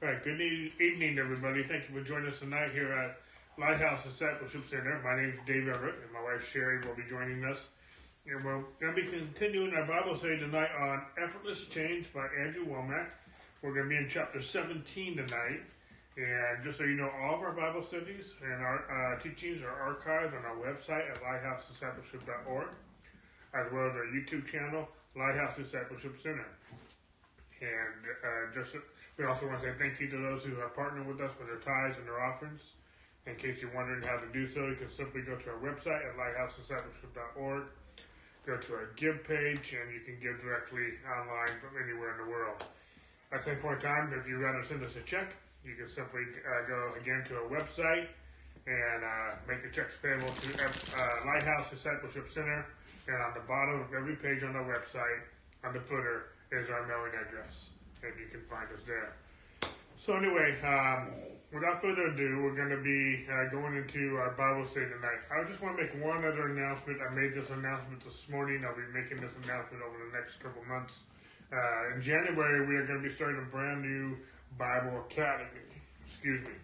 [0.00, 1.64] All right, good evening, everybody.
[1.64, 3.18] Thank you for joining us tonight here at
[3.58, 5.00] Lighthouse Discipleship Center.
[5.02, 7.66] My name is Dave Everett, and my wife Sherry will be joining us.
[8.24, 12.64] And we're going to be continuing our Bible study tonight on Effortless Change by Andrew
[12.64, 13.10] Womack.
[13.60, 15.62] We're going to be in chapter 17 tonight.
[16.16, 19.98] And just so you know, all of our Bible studies and our uh, teachings are
[19.98, 22.68] archived on our website at lighthousediscipleship.org,
[23.52, 26.46] as well as our YouTube channel, Lighthouse Discipleship Center.
[27.60, 28.76] And uh, just
[29.18, 31.50] we also want to say thank you to those who have partnered with us with
[31.50, 32.62] their tithes and their offerings.
[33.26, 36.00] In case you're wondering how to do so, you can simply go to our website
[36.06, 37.64] at lighthousediscipleship.org,
[38.46, 42.30] go to our give page, and you can give directly online from anywhere in the
[42.30, 42.62] world.
[43.32, 45.34] At the same point in time, if you'd rather send us a check,
[45.66, 48.06] you can simply uh, go again to our website
[48.68, 52.64] and uh, make the checks payable to uh, Lighthouse Discipleship Center.
[53.08, 55.26] And on the bottom of every page on our website,
[55.64, 57.70] on the footer, is our mailing address,
[58.02, 59.14] and you can find us there.
[59.98, 61.10] So anyway, um,
[61.52, 65.20] without further ado, we're going to be uh, going into our Bible study tonight.
[65.26, 67.00] I just want to make one other announcement.
[67.02, 68.64] I made this announcement this morning.
[68.64, 71.00] I'll be making this announcement over the next couple months.
[71.50, 74.16] Uh, in January, we are going to be starting a brand new
[74.58, 75.66] Bible Academy.
[76.06, 76.54] Excuse me,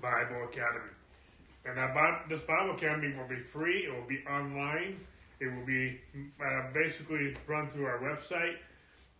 [0.00, 0.92] Bible Academy.
[1.64, 3.86] And that this Bible Academy will be free.
[3.86, 5.00] It will be online.
[5.40, 8.56] It will be uh, basically run through our website.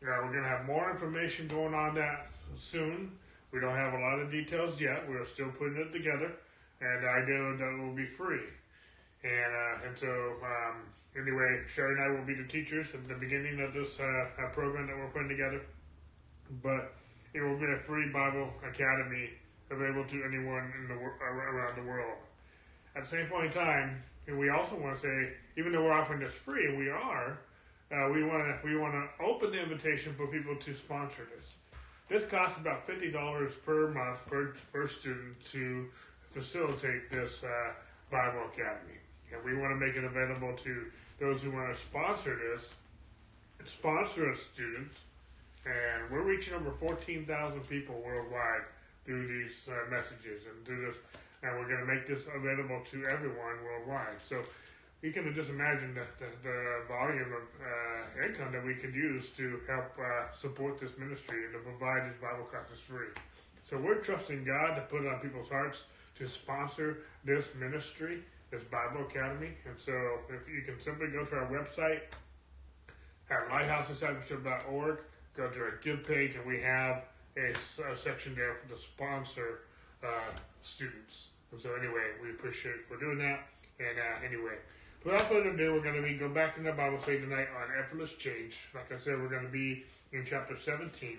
[0.02, 3.12] Uh, we're going to have more information going on that soon.
[3.52, 5.08] We don't have a lot of details yet.
[5.08, 6.33] We're still putting it together,
[6.80, 8.44] and I know that it will be free.
[9.25, 10.06] And uh, and so
[10.44, 10.77] um,
[11.16, 14.48] anyway, Sherry and I will be the teachers at the beginning of this uh, uh,
[14.53, 15.62] program that we're putting together.
[16.62, 16.92] But
[17.33, 19.31] it will be a free Bible academy
[19.70, 22.19] available to anyone in the wor- around the world.
[22.94, 24.03] At the same point in time,
[24.38, 27.38] we also want to say, even though we're offering this free, we are,
[27.92, 31.55] uh, we want to we want to open the invitation for people to sponsor this.
[32.09, 35.87] This costs about fifty dollars per month per per student to
[36.28, 37.73] facilitate this uh,
[38.11, 38.98] Bible Academy,
[39.33, 40.87] and we want to make it available to
[41.19, 42.75] those who want to sponsor this,
[43.65, 44.91] sponsor a student,
[45.65, 48.62] and we're reaching over fourteen thousand people worldwide
[49.05, 50.97] through these uh, messages and through this,
[51.43, 54.21] and we're going to make this available to everyone worldwide.
[54.22, 54.43] So
[55.03, 59.31] you can just imagine the, the, the volume of uh, income that we could use
[59.31, 63.09] to help uh, support this ministry and to provide these Bible classes free.
[63.69, 65.84] So we're trusting God to put it on people's hearts
[66.19, 69.51] to sponsor this ministry, this Bible Academy.
[69.67, 69.93] And so
[70.31, 72.01] if you can simply go to our website
[73.31, 74.99] at lighthousediscipleship.org,
[75.37, 77.05] go to our give page, and we have
[77.37, 77.53] a,
[77.93, 79.61] a section there for the sponsor
[80.03, 80.33] uh,
[80.63, 81.28] students.
[81.53, 83.47] And so anyway, we appreciate for doing that.
[83.78, 84.57] And uh, anyway,
[85.06, 87.69] without further ado, we're going to be go back in the Bible study tonight on
[87.81, 88.67] effortless change.
[88.75, 91.19] Like I said, we're going to be in chapter 17.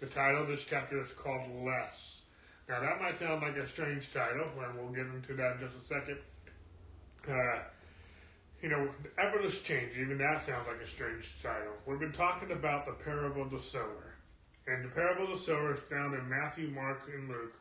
[0.00, 2.18] The title of this chapter is called Less.
[2.68, 5.82] Now that might sound like a strange title, and we'll get into that in just
[5.82, 6.18] a second.
[7.26, 7.60] Uh,
[8.62, 11.72] you know, effortless change, even that sounds like a strange title.
[11.86, 14.14] We've been talking about the parable of the sower.
[14.66, 17.54] And the parable of the sower is found in Matthew, Mark, and Luke,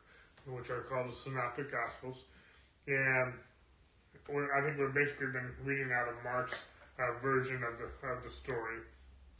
[0.45, 2.25] which are called the Synoptic Gospels.
[2.87, 3.33] And
[4.29, 6.65] we're, I think we've basically been reading out of Mark's
[6.99, 8.79] uh, version of the of the story.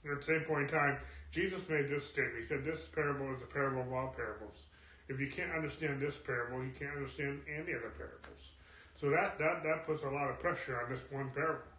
[0.10, 0.98] At the same point in time,
[1.32, 2.42] Jesus made this statement.
[2.42, 4.66] He said, "This parable is a parable of all parables.
[5.10, 8.56] If you can't understand this parable, you can't understand any other parables."
[9.00, 11.70] So that that that puts a lot of pressure on this one parable.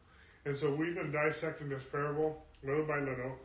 [0.45, 3.39] And so we've been dissecting this parable little by little,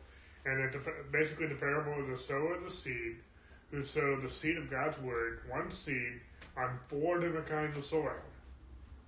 [0.44, 0.76] and it,
[1.12, 3.16] basically the parable is the sower of the seed
[3.70, 6.20] who sowed the seed of God's word, one seed,
[6.56, 8.16] on four different kinds of soil.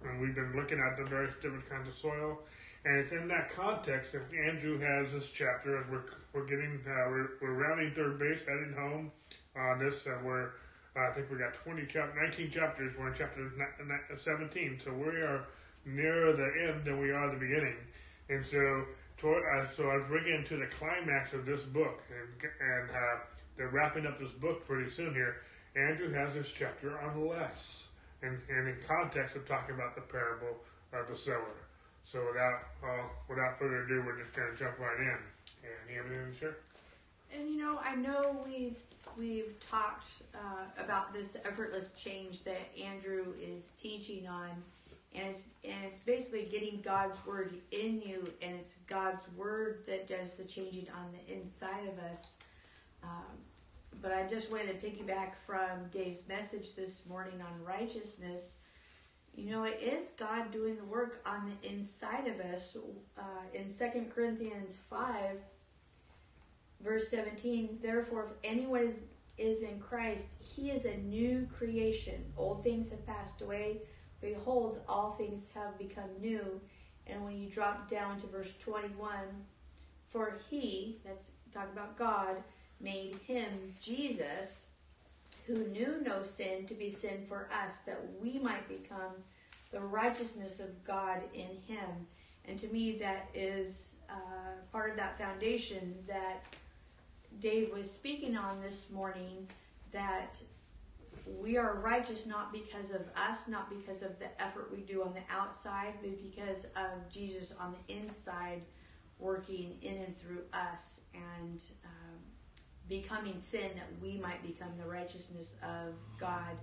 [0.05, 2.39] And we've been looking at the various different kinds of soil.
[2.85, 7.11] And it's in that context that Andrew has this chapter, and we're, we're getting, uh,
[7.11, 9.13] we're, we're rounding third base, heading home
[9.55, 10.53] on this, and we're,
[10.97, 13.53] I think we got 20 chap- 19 chapters, we're in chapter
[14.17, 15.45] 17, so we are
[15.85, 17.77] nearer the end than we are the beginning.
[18.31, 18.85] And so,
[19.19, 23.19] toward, uh, so as we're getting to the climax of this book, and, and uh,
[23.59, 25.43] they're wrapping up this book pretty soon here,
[25.77, 27.85] Andrew has this chapter on less
[28.23, 30.57] and, and in context of talking about the parable
[30.93, 31.55] of the sower.
[32.05, 35.19] So without uh, without further ado, we're just going to jump right in.
[35.63, 36.57] And you have anything to share?
[37.33, 38.77] And you know, I know we've
[39.17, 44.51] we've talked uh, about this effortless change that Andrew is teaching on,
[45.15, 50.09] and it's and it's basically getting God's word in you, and it's God's word that
[50.09, 52.33] does the changing on the inside of us.
[53.03, 53.39] Um,
[54.03, 58.59] but I just wanted to piggyback from Dave's message this morning on righteousness.
[59.35, 62.77] You know, it is God doing the work on the inside of us.
[63.19, 65.37] Uh, in Second Corinthians 5,
[66.83, 69.03] verse 17, therefore, if anyone is
[69.39, 72.23] is in Christ, he is a new creation.
[72.37, 73.79] Old things have passed away.
[74.21, 76.61] Behold, all things have become new.
[77.07, 79.11] And when you drop down to verse 21,
[80.11, 82.37] for he, that's talking about God,
[82.81, 84.65] made him, Jesus,
[85.47, 89.13] who knew no sin, to be sin for us, that we might become
[89.73, 92.07] the righteousness of God in him.
[92.47, 96.45] And to me, that is uh, part of that foundation that
[97.39, 99.49] Dave was speaking on this morning
[99.93, 100.41] that
[101.39, 105.15] we are righteous not because of us, not because of the effort we do on
[105.15, 108.63] the outside, but because of Jesus on the inside
[109.19, 112.20] working in and through us and um,
[112.91, 116.59] becoming sin that we might become the righteousness of God.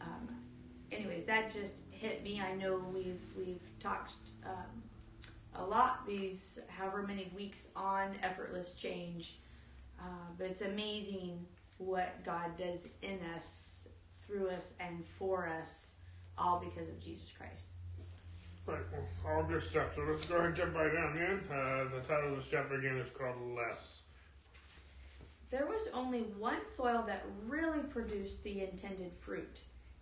[0.00, 0.28] Um,
[0.92, 2.40] anyways, that just hit me.
[2.40, 4.12] I know we've we've talked
[4.46, 4.82] um,
[5.56, 9.40] a lot these however many weeks on effortless change,
[10.00, 11.44] uh, but it's amazing
[11.78, 13.88] what God does in us,
[14.24, 15.92] through us, and for us,
[16.38, 17.66] all because of Jesus Christ.
[18.66, 19.94] Right, well, all good stuff.
[19.94, 21.40] So let's go ahead and jump right down in.
[21.50, 24.02] Uh, the title of this chapter again is called Less.
[25.50, 29.60] There was only one soil that really produced the intended fruit.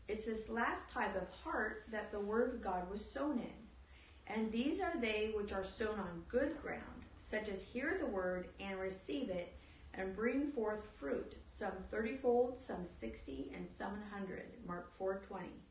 [0.08, 3.64] It's this last type of heart that the Word of God was sown in.
[4.26, 8.48] And these are they which are sown on good ground, such as hear the word
[8.58, 9.54] and receive it,
[9.92, 14.46] and bring forth fruit, some thirtyfold, some sixty, and some hundred.
[14.66, 15.62] Mark four twenty.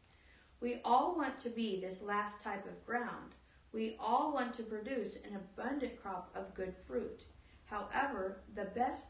[0.62, 3.34] We all want to be this last type of ground.
[3.72, 7.24] We all want to produce an abundant crop of good fruit.
[7.66, 9.08] However, the best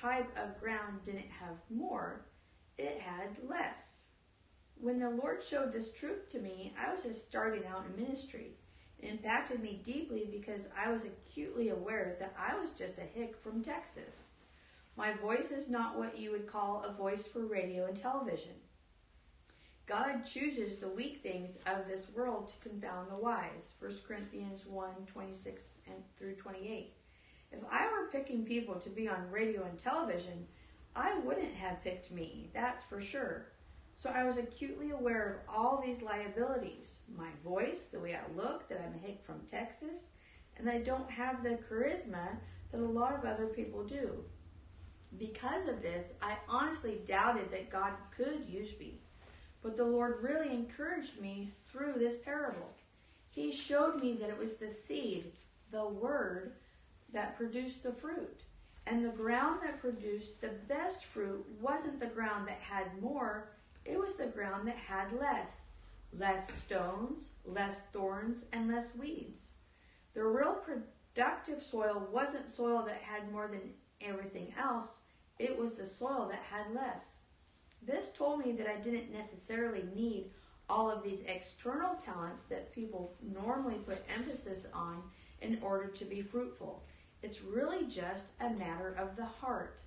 [0.00, 2.26] type of ground didn't have more,
[2.78, 4.06] it had less.
[4.76, 8.56] When the Lord showed this truth to me, I was just starting out in ministry.
[8.98, 13.36] It impacted me deeply because I was acutely aware that I was just a hick
[13.36, 14.24] from Texas.
[14.96, 18.52] My voice is not what you would call a voice for radio and television.
[19.86, 23.72] God chooses the weak things of this world to confound the wise.
[23.80, 26.94] 1 Corinthians 1 26 and through 28.
[27.56, 30.46] If I were picking people to be on radio and television,
[30.96, 33.46] I wouldn't have picked me, that's for sure.
[33.96, 38.68] So I was acutely aware of all these liabilities my voice, the way I look,
[38.68, 40.06] that I'm a hick from Texas,
[40.56, 42.36] and I don't have the charisma
[42.72, 44.24] that a lot of other people do.
[45.16, 48.98] Because of this, I honestly doubted that God could use me.
[49.62, 52.74] But the Lord really encouraged me through this parable.
[53.30, 55.32] He showed me that it was the seed,
[55.70, 56.54] the word,
[57.14, 58.42] that produced the fruit.
[58.86, 63.48] And the ground that produced the best fruit wasn't the ground that had more,
[63.84, 65.62] it was the ground that had less.
[66.12, 69.48] Less stones, less thorns, and less weeds.
[70.14, 74.86] The real productive soil wasn't soil that had more than everything else,
[75.38, 77.18] it was the soil that had less.
[77.84, 80.30] This told me that I didn't necessarily need
[80.68, 85.02] all of these external talents that people normally put emphasis on
[85.40, 86.82] in order to be fruitful.
[87.24, 89.78] It's really just a matter of the heart.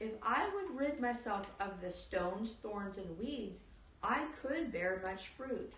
[0.00, 3.62] If I would rid myself of the stones, thorns, and weeds,
[4.02, 5.72] I could bear much fruit.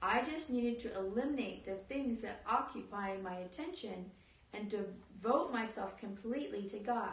[0.00, 4.10] I just needed to eliminate the things that occupy my attention
[4.54, 7.12] and devote myself completely to God.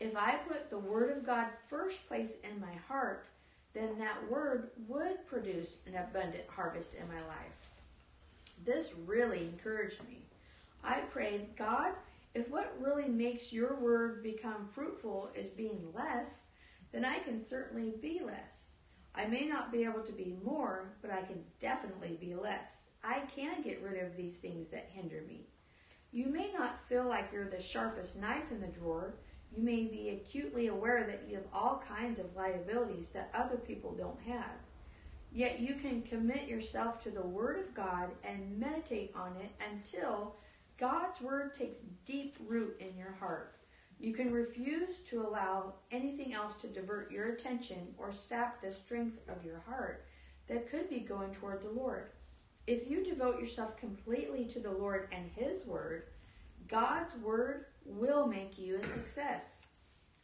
[0.00, 3.24] If I put the Word of God first place in my heart,
[3.72, 7.70] then that Word would produce an abundant harvest in my life.
[8.64, 10.22] This really encouraged me.
[10.82, 11.92] I prayed, God,
[12.34, 16.44] if what really makes your Word become fruitful is being less,
[16.92, 18.74] then I can certainly be less.
[19.14, 22.84] I may not be able to be more, but I can definitely be less.
[23.02, 25.48] I can get rid of these things that hinder me.
[26.12, 29.14] You may not feel like you're the sharpest knife in the drawer,
[29.56, 33.92] you may be acutely aware that you have all kinds of liabilities that other people
[33.92, 34.60] don't have.
[35.32, 40.36] Yet you can commit yourself to the Word of God and meditate on it until
[40.80, 43.56] God's Word takes deep root in your heart.
[43.98, 49.18] You can refuse to allow anything else to divert your attention or sap the strength
[49.28, 50.06] of your heart
[50.48, 52.12] that could be going toward the Lord.
[52.66, 56.04] If you devote yourself completely to the Lord and His Word,
[56.66, 59.66] God's Word will make you a success.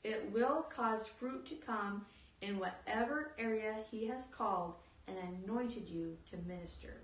[0.05, 2.07] It will cause fruit to come
[2.41, 7.03] in whatever area He has called and anointed you to minister.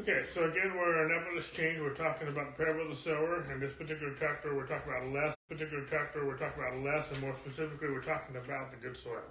[0.00, 1.78] Okay, so again, we're in Effortless Change.
[1.78, 3.44] We're talking about the parable of the sower.
[3.52, 5.36] In this particular chapter, we're talking about less.
[5.46, 9.28] particular chapter, we're talking about less, and more specifically, we're talking about the good soil.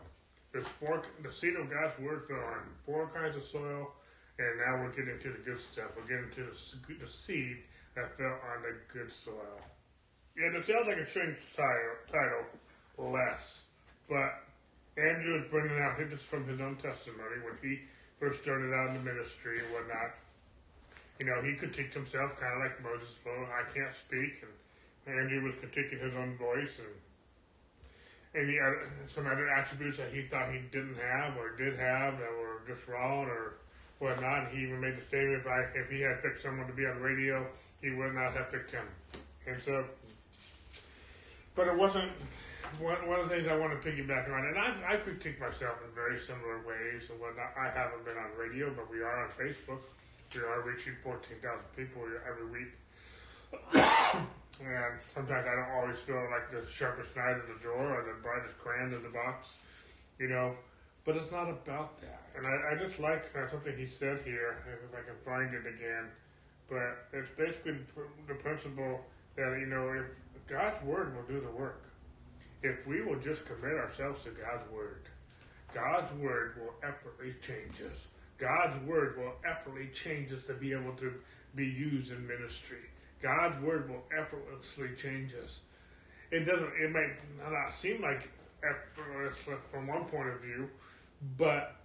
[0.54, 3.98] There's four, the seed of God's word fell on four kinds of soil,
[4.38, 5.90] and now we're getting to the good stuff.
[5.98, 9.58] We're getting to the, the seed that fell on the good soil.
[10.38, 12.46] And it sounds like a strange title, title.
[13.10, 13.66] Less.
[14.06, 14.46] But
[15.02, 19.02] Andrew is bringing out just from his own testimony when he first started out in
[19.02, 20.14] the ministry and whatnot.
[21.20, 23.16] You know, he could critiqued himself kind of like Moses.
[23.26, 26.96] Well, I can't speak, and Andrew was critiquing his own voice and
[28.36, 32.32] any other, some other attributes that he thought he didn't have or did have that
[32.40, 33.56] were just wrong or
[34.00, 34.48] whatnot.
[34.48, 36.86] And he even made the statement if I if he had picked someone to be
[36.86, 37.46] on the radio,
[37.82, 38.86] he would not have picked him.
[39.48, 39.84] And so,
[41.56, 42.12] but it wasn't
[42.78, 45.80] one, one of the things I want to piggyback on, and I, I critique myself
[45.84, 47.52] in very similar ways and whatnot.
[47.58, 49.82] I haven't been on radio, but we are on Facebook.
[50.36, 51.42] We are reaching 14,000
[51.76, 52.70] people every week.
[53.74, 58.22] and sometimes I don't always feel like the sharpest knife in the drawer or the
[58.22, 59.58] brightest crayon in the box,
[60.20, 60.54] you know.
[61.04, 62.22] But it's not about that.
[62.38, 65.66] And I, I just like uh, something he said here, if I can find it
[65.66, 66.06] again.
[66.70, 67.80] But it's basically
[68.28, 69.02] the principle
[69.36, 71.86] that, you know, if God's word will do the work,
[72.62, 75.10] if we will just commit ourselves to God's word,
[75.74, 78.10] God's word will effortlessly change us.
[78.40, 81.14] God's word will effortlessly change us to be able to
[81.56, 82.78] be used in ministry.
[83.22, 85.62] God's word will effortlessly change us.
[86.32, 86.72] It doesn't.
[86.82, 87.18] It might
[87.52, 88.30] not seem like
[88.64, 89.38] effortless
[89.72, 90.70] from one point of view,
[91.38, 91.76] but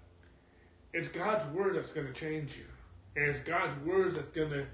[0.93, 2.67] it's God's word that's going to change you,
[3.17, 4.67] and it's God's word that's going to.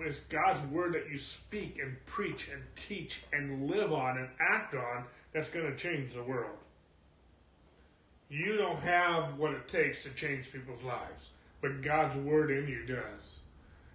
[0.00, 4.74] It's God's word that you speak and preach and teach and live on and act
[4.74, 6.58] on that's going to change the world.
[8.32, 12.82] You don't have what it takes to change people's lives, but God's word in you
[12.86, 13.40] does.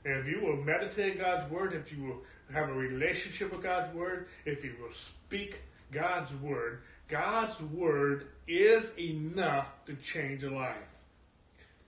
[0.06, 2.22] And if you will meditate God's word, if you will
[2.54, 8.86] have a relationship with God's word, if you will speak God's word, God's word is
[9.00, 10.86] enough to change a life.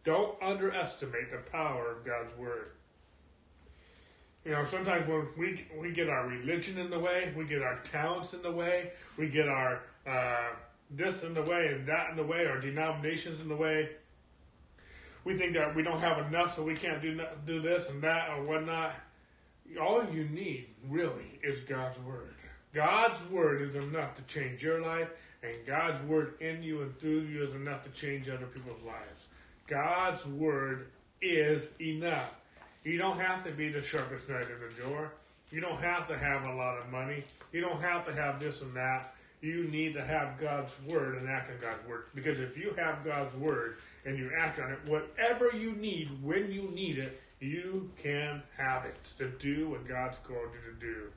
[0.04, 2.72] Don't underestimate the power of God's word.
[4.44, 7.80] You know, sometimes when we we get our religion in the way, we get our
[7.82, 10.48] talents in the way, we get our uh,
[10.90, 13.90] this in the way and that in the way, our denominations in the way
[15.24, 18.30] we think that we don't have enough, so we can't do do this and that
[18.30, 18.96] or whatnot.
[19.80, 22.34] All you need really is God's word.
[22.74, 25.10] God's word is enough to change your life,
[25.44, 29.28] and God's word in you and through you is enough to change other people's lives.
[29.68, 30.88] God's word
[31.22, 32.36] is enough.
[32.84, 35.12] You don't have to be the sharpest knife in the drawer.
[35.52, 37.24] You don't have to have a lot of money.
[37.52, 39.14] You don't have to have this and that.
[39.42, 42.06] You need to have God's word and act on God's word.
[42.14, 46.52] Because if you have God's word, and you act on it, whatever you need when
[46.52, 51.10] you need it, you can have it to do what God's called you to do.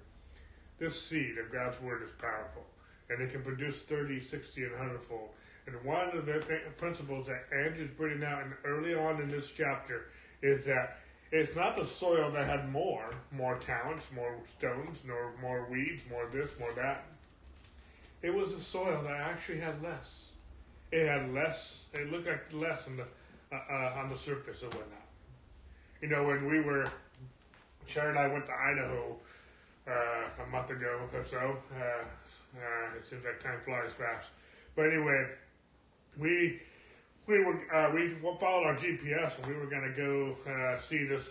[0.78, 2.64] This seed of God's Word is powerful,
[3.10, 5.30] and it can produce 30, 60, and 100 fold.
[5.66, 6.42] And one of the
[6.76, 10.08] principles that Andrew's bringing out in, early on in this chapter
[10.42, 10.98] is that
[11.30, 16.28] it's not the soil that had more, more talents, more stones, nor more weeds, more
[16.32, 17.04] this, more that.
[18.22, 20.32] It was the soil that actually had less
[20.92, 21.80] it had less.
[21.94, 23.04] It looked like less on the
[23.50, 25.08] uh, uh, on the surface or whatnot.
[26.00, 26.86] You know, when we were,
[27.86, 29.16] Sharon and I went to Idaho
[29.88, 31.56] uh, a month ago or so.
[31.74, 32.04] Uh,
[32.54, 34.28] uh, it seems like time flies fast.
[34.76, 35.26] But anyway,
[36.18, 36.60] we
[37.26, 41.30] we were uh, we followed our GPS and we were going to go see this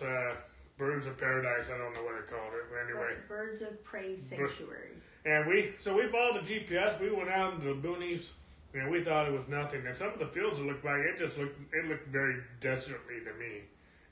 [0.76, 1.66] birds of paradise.
[1.72, 2.64] I don't know what they called it.
[2.70, 4.90] But anyway, birds of prey sanctuary.
[5.24, 7.00] And we so we followed the GPS.
[7.00, 8.32] We went out into the boonies
[8.74, 9.86] and we thought it was nothing.
[9.86, 13.32] And some of the fields looked like it just looked it looked very desertly to
[13.38, 13.62] me.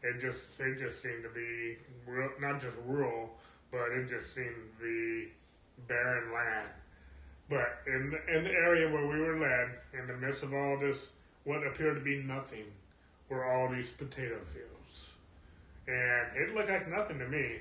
[0.02, 1.76] It just it just seemed to be
[2.06, 3.30] real, not just rural,
[3.72, 5.32] but it just seemed to be
[5.88, 6.68] barren land.
[7.48, 10.78] But in the, in the area where we were led, in the midst of all
[10.78, 11.10] this,
[11.42, 12.64] what appeared to be nothing,
[13.28, 15.10] were all these potato fields,
[15.88, 17.56] and it looked like nothing to me.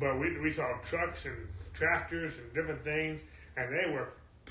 [0.00, 1.36] But we we saw trucks and
[1.74, 3.20] tractors and different things,
[3.56, 4.08] and they were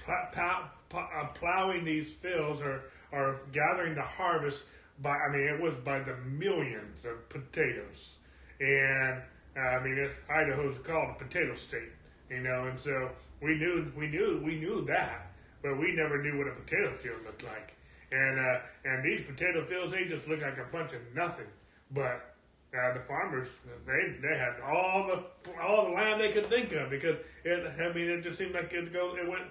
[0.07, 4.65] uh, plowing these fields or, or gathering the harvest
[5.01, 8.17] by, I mean, it was by the millions of potatoes.
[8.59, 9.21] And,
[9.57, 11.91] uh, I mean, it, Idaho's called a potato state,
[12.29, 13.09] you know, and so
[13.41, 17.23] we knew, we knew, we knew that, but we never knew what a potato field
[17.25, 17.73] looked like.
[18.11, 21.47] And, uh, and these potato fields, they just look like a bunch of nothing.
[21.91, 22.32] But
[22.73, 23.49] uh, the farmers
[23.85, 27.93] they they had all the all the land they could think of because it I
[27.93, 29.43] mean it just seemed like it go it went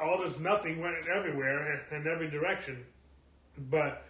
[0.00, 2.84] all this nothing went everywhere in every direction,
[3.70, 4.04] but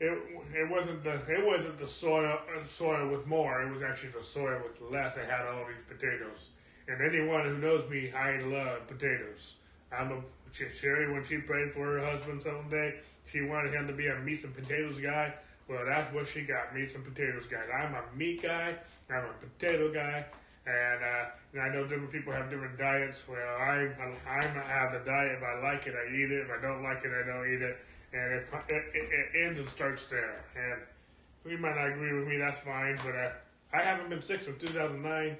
[0.00, 0.18] it
[0.54, 3.62] it wasn't the it wasn't the soil uh, soil with more.
[3.62, 5.16] It was actually the soil with less.
[5.16, 6.50] It had all these potatoes.
[6.86, 9.54] And anyone who knows me, I love potatoes.
[9.90, 10.20] I'm a
[10.52, 12.94] Sherry when she prayed for her husband someday.
[13.26, 15.34] She wanted him to be a meat and potatoes guy.
[15.68, 17.64] Well, that's what she got, meat and potatoes guy.
[17.72, 18.74] I'm a meat guy.
[19.10, 20.26] I'm a potato guy.
[20.66, 23.22] And, uh, and I know different people have different diets.
[23.28, 25.38] Well, I I, I'm have the diet.
[25.38, 26.46] If I like it, I eat it.
[26.46, 27.76] If I don't like it, I don't eat it.
[28.12, 30.44] And it, it, it, ends and starts there.
[30.56, 32.38] And you might not agree with me.
[32.38, 32.98] That's fine.
[33.04, 33.30] But uh,
[33.72, 35.36] I haven't been sick since 2009.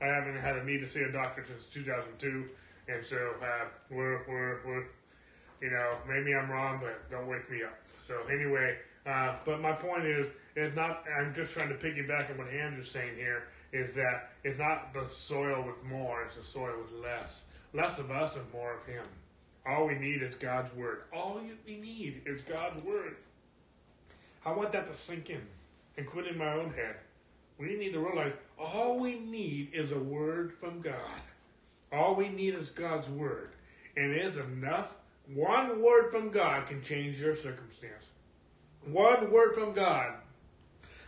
[0.00, 2.44] I haven't had a need to see a doctor since 2002.
[2.88, 4.84] And so uh, we're, we're, we're,
[5.60, 7.78] you know, maybe I'm wrong, but don't wake me up.
[8.06, 8.76] So anyway,
[9.08, 11.04] uh, but my point is, it's not.
[11.18, 13.44] I'm just trying to piggyback on what Andrew's saying here.
[13.72, 17.42] Is that it's not the soil with more; it's the soil with less.
[17.72, 19.04] Less of us and more of Him.
[19.66, 21.02] All we need is God's word.
[21.12, 23.16] All we need is God's word.
[24.44, 25.42] I want that to sink in,
[25.96, 26.96] including my own head.
[27.58, 31.20] We need to realize all we need is a word from God.
[31.92, 33.50] All we need is God's word.
[33.96, 34.94] And it is enough.
[35.34, 38.07] One word from God can change your circumstance.
[38.92, 40.14] One word from God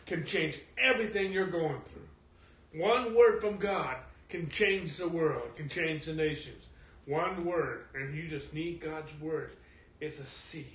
[0.06, 2.80] can change everything you're going through.
[2.80, 3.96] One word from God
[4.28, 6.64] can change the world, can change the nations.
[7.06, 9.56] One word, and you just need God's word.
[10.00, 10.66] It's a seed.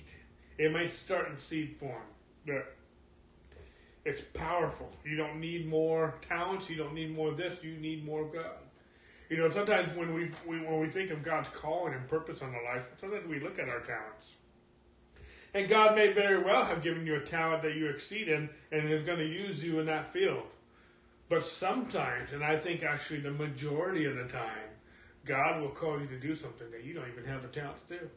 [0.58, 2.02] It may start in seed form,
[2.46, 2.74] but
[4.04, 4.90] it's powerful.
[5.04, 6.70] You don't need more talents.
[6.70, 7.62] You don't need more of this.
[7.62, 8.52] You need more of God.
[9.28, 12.54] You know, sometimes when we, we when we think of God's calling and purpose on
[12.54, 14.35] our life, sometimes we look at our talents.
[15.56, 18.92] And God may very well have given you a talent that you exceed in and
[18.92, 20.42] is going to use you in that field.
[21.30, 24.68] But sometimes, and I think actually the majority of the time,
[25.24, 27.98] God will call you to do something that you don't even have the talent to
[28.00, 28.10] do.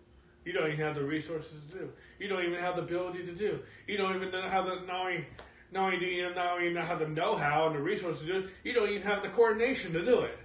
[0.43, 1.89] You don't even have the resources to do.
[2.19, 3.59] You don't even have the ability to do.
[3.87, 5.25] You don't even know how the knowing
[5.71, 8.49] not only do you not even have the know-how and the resources to do it,
[8.65, 10.37] you don't even have the coordination to do it.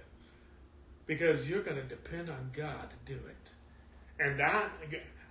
[1.07, 3.51] Because you're going to depend on God to do it.
[4.17, 4.71] And that,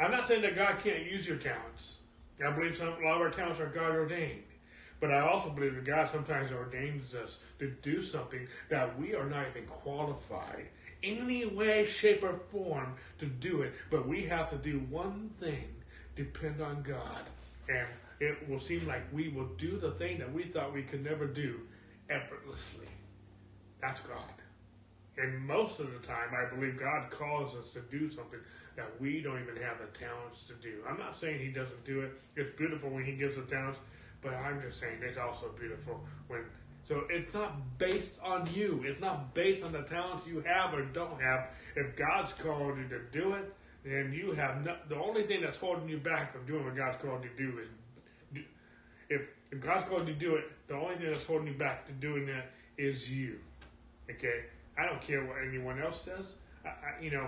[0.05, 2.01] I'm not saying that God can't use your talents.
[2.45, 4.43] I believe some, a lot of our talents are God ordained.
[5.01, 9.25] But I also believe that God sometimes ordains us to do something that we are
[9.25, 10.67] not even qualified
[11.03, 13.73] in any way, shape, or form to do it.
[13.91, 15.69] But we have to do one thing
[16.17, 17.23] depend on God.
[17.71, 17.87] And
[18.21, 21.27] it will seem like we will do the thing that we thought we could never
[21.27, 21.61] do
[22.11, 22.89] effortlessly.
[23.81, 24.33] That's God.
[25.17, 28.41] And most of the time, I believe God calls us to do something
[28.77, 30.83] that we don't even have the talents to do.
[30.89, 32.13] I'm not saying He doesn't do it.
[32.37, 33.79] It's beautiful when He gives the talents,
[34.23, 36.45] but I'm just saying it's also beautiful when.
[36.85, 38.83] So it's not based on you.
[38.85, 41.49] It's not based on the talents you have or don't have.
[41.77, 45.59] If God's called you to do it, then you have no, the only thing that's
[45.59, 48.43] holding you back from doing what God's called you to do is
[49.09, 51.87] if, if God's called you to do it, the only thing that's holding you back
[51.87, 53.39] to doing that is you.
[54.11, 54.45] Okay?
[54.79, 56.37] I don't care what anyone else says.
[56.65, 57.27] I, I you know,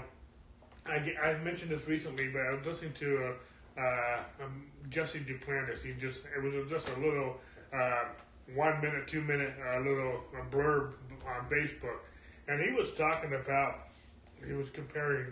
[0.87, 3.35] I, I've mentioned this recently, but I was listening to
[3.77, 5.83] uh, uh, um, Jesse Duplantis.
[5.83, 7.37] He just it was just a little
[7.73, 8.05] uh,
[8.55, 10.93] one minute, two minute uh, little blurb
[11.27, 11.99] on Facebook,
[12.49, 13.89] and he was talking about
[14.47, 15.27] he was comparing.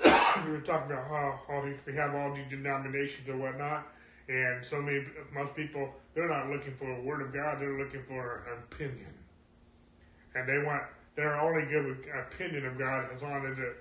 [0.04, 3.86] we were talking about how, how we have all these denominations or whatnot,
[4.30, 5.04] and so many,
[5.34, 9.12] most people, they're not looking for a word of God, they're looking for an opinion.
[10.36, 10.84] And they want,
[11.20, 13.76] they're only good opinion of God as long as it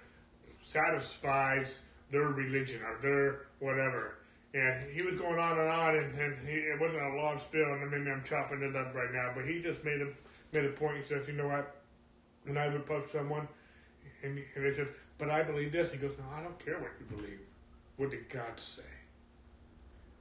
[0.62, 1.80] satisfies
[2.12, 4.18] their religion or their whatever.
[4.54, 7.72] And he was going on and on, and, and he, it wasn't a long spiel,
[7.72, 10.10] and maybe I'm chopping it up right now, but he just made a
[10.52, 10.98] made a point.
[10.98, 11.76] He says, you know what?
[12.46, 13.48] When I would post someone,
[14.24, 14.88] and, and they said,
[15.20, 15.92] but I believe this.
[15.92, 17.40] He goes, no, I don't care what you believe.
[17.98, 18.82] What did God say?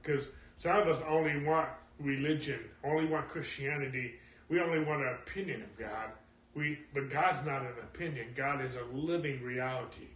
[0.01, 0.27] Because
[0.57, 4.15] some of us only want religion, only want Christianity.
[4.49, 6.11] We only want an opinion of God.
[6.59, 8.27] We, but God's not an opinion.
[8.35, 10.07] God is a living reality.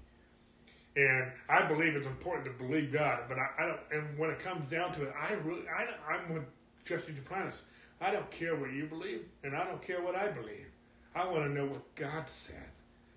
[0.97, 3.79] And I believe it's important to believe God, but I, I don't.
[3.91, 6.43] And when it comes down to it, I really, I, I'm with
[6.83, 7.61] Jesse Duplantis.
[8.01, 10.67] I don't care what you believe, and I don't care what I believe.
[11.15, 12.69] I want to know what God said,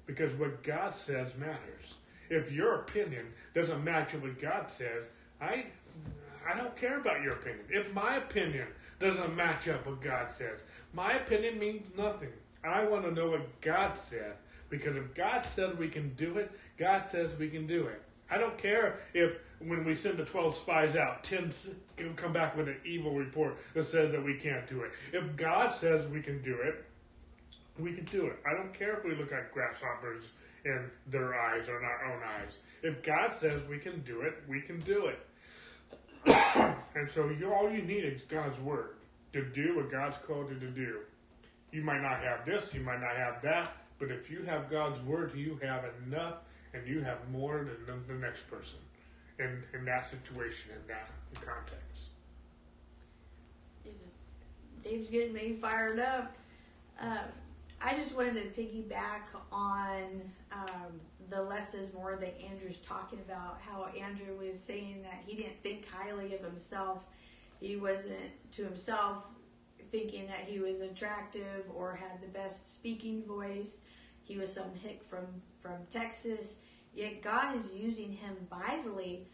[0.06, 1.94] because what God says matters.
[2.30, 5.06] If your opinion doesn't match up what God says,
[5.40, 5.66] I
[6.48, 7.64] I don't care about your opinion.
[7.68, 8.68] If my opinion
[9.00, 10.60] doesn't match up what God says,
[10.94, 12.32] my opinion means nothing.
[12.66, 14.34] I want to know what God said.
[14.68, 18.02] Because if God said we can do it, God says we can do it.
[18.28, 21.52] I don't care if when we send the 12 spies out, 10
[22.16, 24.90] come back with an evil report that says that we can't do it.
[25.12, 26.84] If God says we can do it,
[27.78, 28.38] we can do it.
[28.44, 30.24] I don't care if we look like grasshoppers
[30.64, 32.58] in their eyes or in our own eyes.
[32.82, 35.18] If God says we can do it, we can do it.
[36.96, 38.96] and so you, all you need is God's word
[39.32, 40.98] to do what God's called you to do.
[41.76, 44.98] You might not have this, you might not have that, but if you have God's
[45.02, 46.36] word, you have enough
[46.72, 48.78] and you have more than the, next person
[49.38, 52.06] in, in that situation, in that context.
[54.82, 56.34] Dave's getting me fired up.
[56.98, 57.24] Uh,
[57.82, 63.60] I just wanted to piggyback on um, the less is more that Andrew's talking about.
[63.60, 67.00] How Andrew was saying that he didn't think highly of himself.
[67.60, 69.24] He wasn't to himself
[69.96, 73.78] thinking that he was attractive or had the best speaking voice.
[74.24, 75.26] He was some hick from
[75.60, 76.56] from Texas.
[76.94, 79.26] Yet God is using him vitally,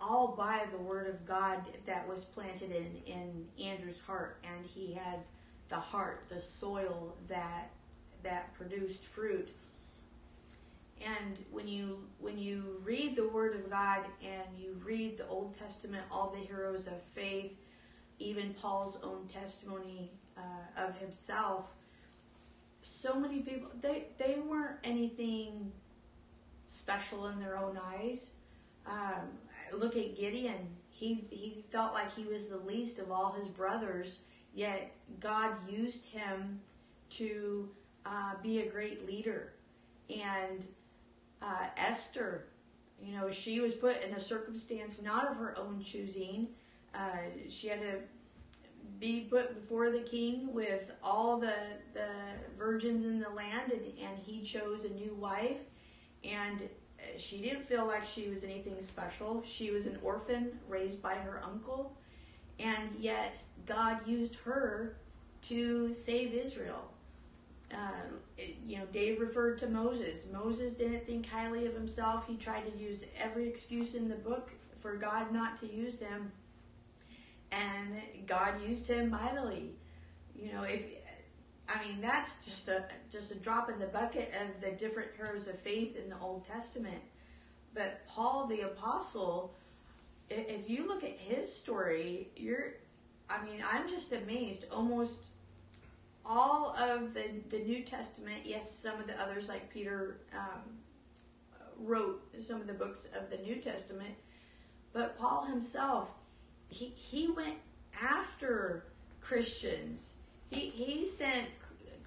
[0.00, 4.92] all by the word of God that was planted in in Andrew's heart, and he
[4.92, 5.20] had
[5.68, 7.70] the heart, the soil that
[8.24, 9.50] that produced fruit.
[11.00, 15.56] And when you when you read the Word of God and you read the Old
[15.56, 17.56] Testament, all the heroes of faith,
[18.18, 21.66] even Paul's own testimony uh, of himself,
[22.82, 25.72] so many people they they weren't anything
[26.66, 28.30] special in their own eyes.
[28.86, 29.28] Um,
[29.72, 34.20] look at Gideon; he he felt like he was the least of all his brothers,
[34.54, 36.60] yet God used him
[37.10, 37.68] to
[38.04, 39.52] uh, be a great leader.
[40.10, 40.66] And
[41.42, 42.46] uh, Esther,
[43.02, 46.48] you know, she was put in a circumstance not of her own choosing.
[46.98, 47.98] Uh, she had to
[48.98, 51.54] be put before the king with all the,
[51.94, 52.08] the
[52.58, 55.60] virgins in the land, and, and he chose a new wife.
[56.24, 56.68] And
[57.16, 59.42] she didn't feel like she was anything special.
[59.46, 61.96] She was an orphan raised by her uncle,
[62.58, 64.96] and yet God used her
[65.42, 66.90] to save Israel
[67.72, 70.20] um, it, you know, Dave referred to Moses.
[70.32, 72.26] Moses didn't think highly of himself.
[72.26, 76.32] He tried to use every excuse in the book for God not to use him,
[77.52, 79.72] and God used him mightily.
[80.34, 80.90] You know, if
[81.68, 85.48] I mean that's just a just a drop in the bucket of the different heroes
[85.48, 87.02] of faith in the Old Testament.
[87.74, 89.54] But Paul the apostle,
[90.30, 92.74] if you look at his story, you're,
[93.28, 94.64] I mean, I'm just amazed.
[94.72, 95.18] Almost
[96.24, 100.78] all of the, the New Testament, yes, some of the others, like Peter um,
[101.78, 104.14] wrote some of the books of the New Testament,
[104.92, 106.10] but Paul himself,
[106.68, 107.56] he, he went
[108.00, 108.84] after
[109.20, 110.14] Christians.
[110.50, 111.48] He, he sent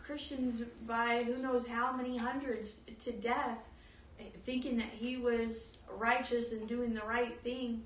[0.03, 3.59] Christians by who knows how many hundreds to death,
[4.45, 7.83] thinking that he was righteous and doing the right thing,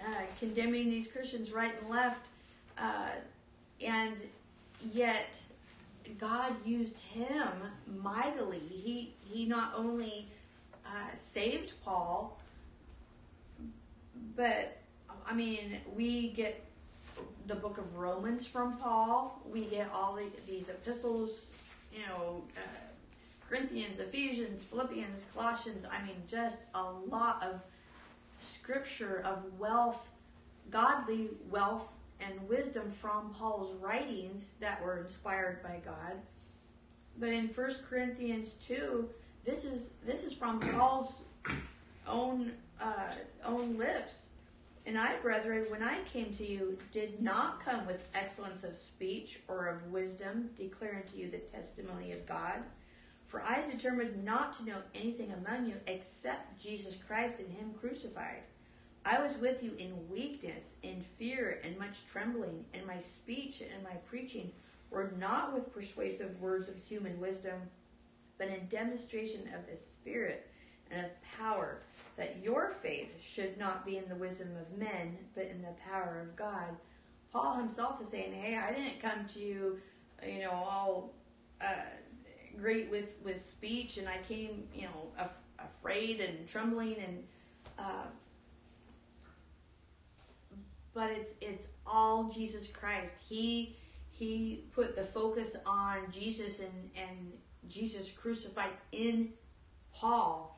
[0.00, 2.26] uh, condemning these Christians right and left.
[2.78, 3.10] Uh,
[3.84, 4.16] and
[4.92, 5.36] yet
[6.18, 7.48] God used him
[8.00, 8.60] mightily.
[8.60, 10.28] He he not only
[10.86, 12.38] uh, saved Paul,
[14.36, 14.78] but
[15.26, 16.64] I mean we get
[17.46, 19.40] the book of Romans from Paul.
[19.50, 21.46] We get all the, these epistles,
[21.92, 22.60] you know, uh,
[23.48, 25.84] Corinthians, Ephesians, Philippians, Colossians.
[25.90, 27.60] I mean, just a lot of
[28.40, 30.08] scripture of wealth,
[30.70, 36.16] godly wealth and wisdom from Paul's writings that were inspired by God.
[37.18, 39.08] But in 1 Corinthians 2,
[39.44, 41.22] this is this is from Paul's
[42.06, 43.12] own uh,
[43.44, 44.26] own lips.
[44.86, 49.40] And I, brethren, when I came to you, did not come with excellence of speech
[49.48, 52.62] or of wisdom, declaring to you the testimony of God.
[53.26, 58.42] For I determined not to know anything among you except Jesus Christ and Him crucified.
[59.04, 63.82] I was with you in weakness, in fear, and much trembling, and my speech and
[63.82, 64.52] my preaching
[64.90, 67.60] were not with persuasive words of human wisdom,
[68.38, 70.48] but in demonstration of the Spirit
[70.90, 71.82] and of power,
[72.16, 76.20] that your faith should not be in the wisdom of men, but in the power
[76.20, 76.76] of God.
[77.32, 79.80] Paul himself is saying, "Hey, I didn't come to you,
[80.26, 81.14] you know, all
[81.60, 81.74] uh,
[82.56, 87.24] great with with speech, and I came, you know, af- afraid and trembling and."
[87.78, 88.06] Uh,
[90.94, 93.14] but it's it's all Jesus Christ.
[93.28, 93.76] He
[94.10, 97.32] he put the focus on Jesus and and
[97.68, 99.34] Jesus crucified in
[99.92, 100.55] Paul.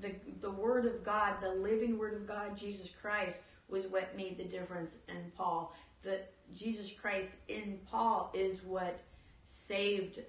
[0.00, 4.38] The the word of God, the living word of God, Jesus Christ was what made
[4.38, 5.74] the difference in Paul.
[6.02, 9.00] That Jesus Christ in Paul is what
[9.44, 10.20] saved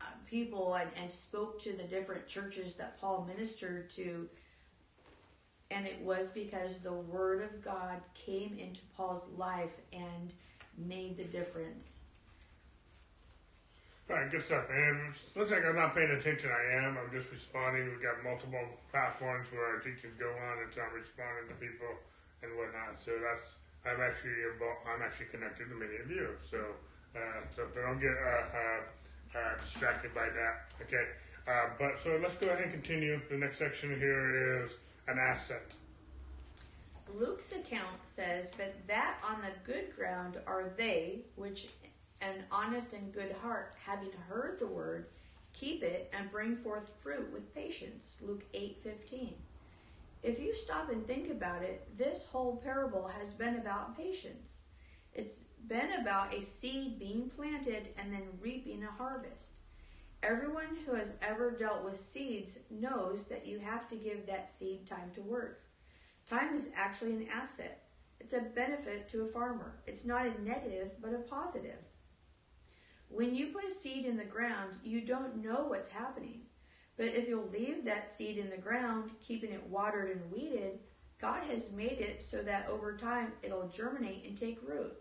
[0.00, 4.28] uh, people and, and spoke to the different churches that Paul ministered to
[5.70, 10.32] and it was because the Word of God came into Paul's life and
[10.78, 11.98] made the difference.
[14.08, 15.12] All right, good stuff, man.
[15.34, 16.50] Looks like I'm not paying attention.
[16.54, 16.94] I am.
[16.96, 17.90] I'm just responding.
[17.90, 18.62] We've got multiple
[18.94, 21.90] platforms where our teachings go on, and so I'm responding to people
[22.42, 23.02] and whatnot.
[23.02, 26.38] So that's I'm actually involved, I'm actually connected to many of you.
[26.46, 26.78] So
[27.18, 28.80] uh, so don't get uh, uh,
[29.34, 30.70] uh, distracted by that.
[30.86, 31.02] Okay.
[31.48, 33.20] Uh, but so let's go ahead and continue.
[33.28, 35.66] The next section here is an asset.
[37.14, 41.68] Luke's account says, But that on the good ground are they which
[42.20, 45.06] an honest and good heart, having heard the word,
[45.52, 48.16] keep it and bring forth fruit with patience.
[48.20, 49.34] Luke 8:15.
[50.22, 54.60] If you stop and think about it, this whole parable has been about patience.
[55.14, 59.60] It's been about a seed being planted and then reaping a harvest.
[60.22, 64.86] Everyone who has ever dealt with seeds knows that you have to give that seed
[64.86, 65.62] time to work.
[66.28, 67.84] Time is actually an asset.
[68.18, 69.76] It's a benefit to a farmer.
[69.86, 71.78] It's not a negative, but a positive.
[73.08, 76.42] When you put a seed in the ground, you don't know what's happening.
[76.96, 80.80] But if you'll leave that seed in the ground, keeping it watered and weeded,
[81.20, 84.94] God has made it so that over time it'll germinate and take root.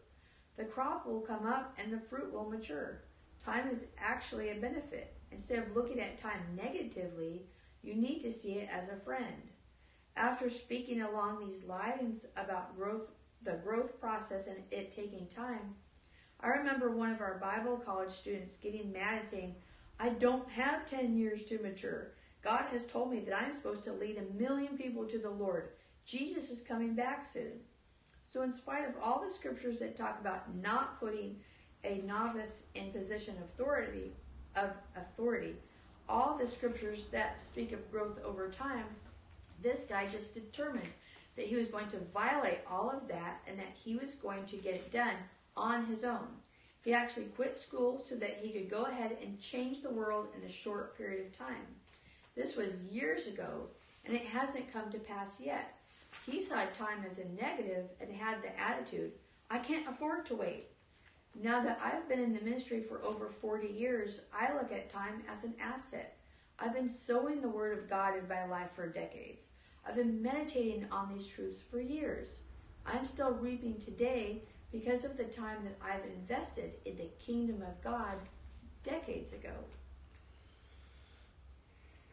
[0.58, 3.04] The crop will come up and the fruit will mature.
[3.44, 5.16] Time is actually a benefit.
[5.32, 7.48] Instead of looking at time negatively,
[7.82, 9.50] you need to see it as a friend.
[10.16, 13.10] After speaking along these lines about growth,
[13.44, 15.76] the growth process and it taking time,
[16.46, 19.56] I remember one of our Bible college students getting mad and saying,
[20.00, 22.12] I don't have 10 years to mature.
[22.44, 25.70] God has told me that I'm supposed to lead a million people to the Lord.
[26.06, 27.54] Jesus is coming back soon.
[28.32, 31.38] So, in spite of all the scriptures that talk about not putting
[31.84, 34.12] a novice in position of authority,
[34.56, 35.56] of authority,
[36.08, 38.86] all the scriptures that speak of growth over time,
[39.64, 40.90] this guy just determined
[41.38, 44.58] that he was going to violate all of that and that he was going to
[44.58, 45.16] get it done
[45.56, 46.28] on his own.
[46.84, 50.48] He actually quit school so that he could go ahead and change the world in
[50.48, 51.66] a short period of time.
[52.36, 53.70] This was years ago,
[54.06, 55.80] and it hasn't come to pass yet.
[56.26, 59.14] He saw time as a negative and had the attitude,
[59.50, 60.68] I can't afford to wait.
[61.42, 65.24] Now that I've been in the ministry for over 40 years, I look at time
[65.32, 66.18] as an asset.
[66.60, 69.50] I've been sowing the Word of God in my life for decades.
[69.88, 72.40] I've been meditating on these truths for years.
[72.86, 74.44] I'm still reaping today
[74.80, 78.18] because of the time that I've invested in the kingdom of God
[78.84, 79.54] decades ago.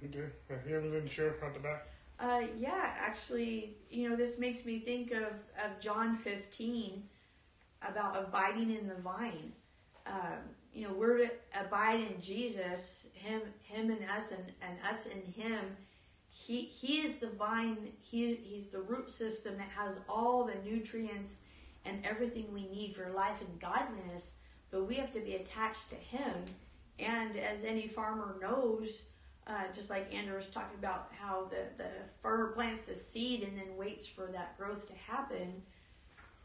[0.05, 0.18] Okay.
[0.68, 1.87] You have anything to share out the back?
[2.20, 5.33] Uh, yeah, actually, you know, this makes me think of,
[5.64, 7.03] of John 15
[7.88, 9.53] about abiding in the vine.
[10.07, 10.38] Um,
[10.72, 15.33] you know, we're to abide in Jesus, him, him and us, and, and us in
[15.33, 15.64] him.
[16.29, 17.88] He, he is the vine.
[18.01, 21.38] He, he's the root system that has all the nutrients
[21.85, 24.35] and everything we need for life and godliness,
[24.71, 26.45] but we have to be attached to Him.
[26.99, 29.03] And as any farmer knows,
[29.47, 31.90] uh, just like Andrew was talking about how the, the
[32.23, 35.62] farmer plants the seed and then waits for that growth to happen,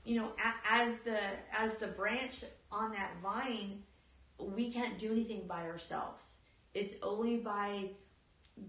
[0.03, 0.31] you know,
[0.69, 1.19] as the
[1.57, 3.83] as the branch on that vine,
[4.39, 6.35] we can't do anything by ourselves.
[6.73, 7.89] It's only by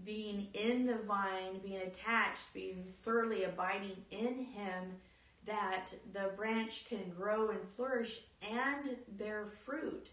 [0.03, 4.97] being in the vine, being attached, being thoroughly abiding in Him
[5.45, 10.07] that the branch can grow and flourish and bear fruit.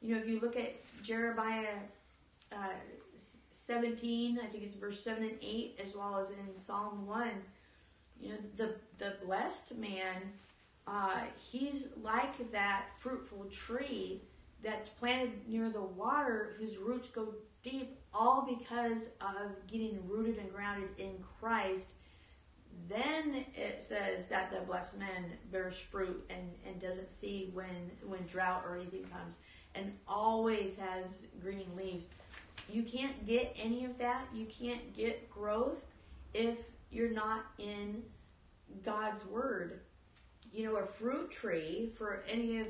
[0.00, 1.76] You know, if you look at Jeremiah
[2.52, 2.74] uh,
[3.50, 7.30] 17, I think it's verse 7 and 8, as well as in Psalm 1,
[8.20, 10.32] you know, the, the blessed man,
[10.86, 14.22] uh, he's like that fruitful tree
[14.62, 20.52] that's planted near the water whose roots go deep, all because of getting rooted and
[20.52, 21.92] grounded in Christ
[22.88, 28.26] then it says that the blessed man bears fruit and, and doesn't see when when
[28.26, 29.38] drought or anything comes
[29.74, 32.10] and always has green leaves.
[32.68, 34.26] You can't get any of that.
[34.34, 35.82] You can't get growth
[36.34, 36.58] if
[36.90, 38.02] you're not in
[38.84, 39.80] God's word.
[40.52, 42.66] You know, a fruit tree, for any of,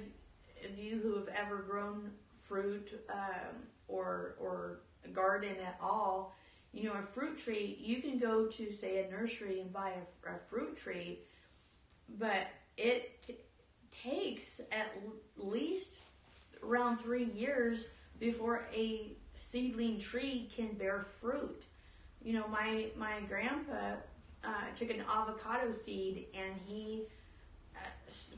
[0.68, 3.56] of you who have ever grown fruit um,
[3.88, 6.34] or, or a garden at all,
[6.72, 9.92] you know, a fruit tree, you can go to, say, a nursery and buy
[10.26, 11.20] a, a fruit tree,
[12.18, 13.34] but it t-
[13.90, 14.96] takes at
[15.36, 16.02] least
[16.62, 17.86] around three years
[18.18, 21.64] before a seedling tree can bear fruit.
[22.22, 23.94] You know, my, my grandpa
[24.44, 27.04] uh, took an avocado seed and he
[27.76, 27.80] uh,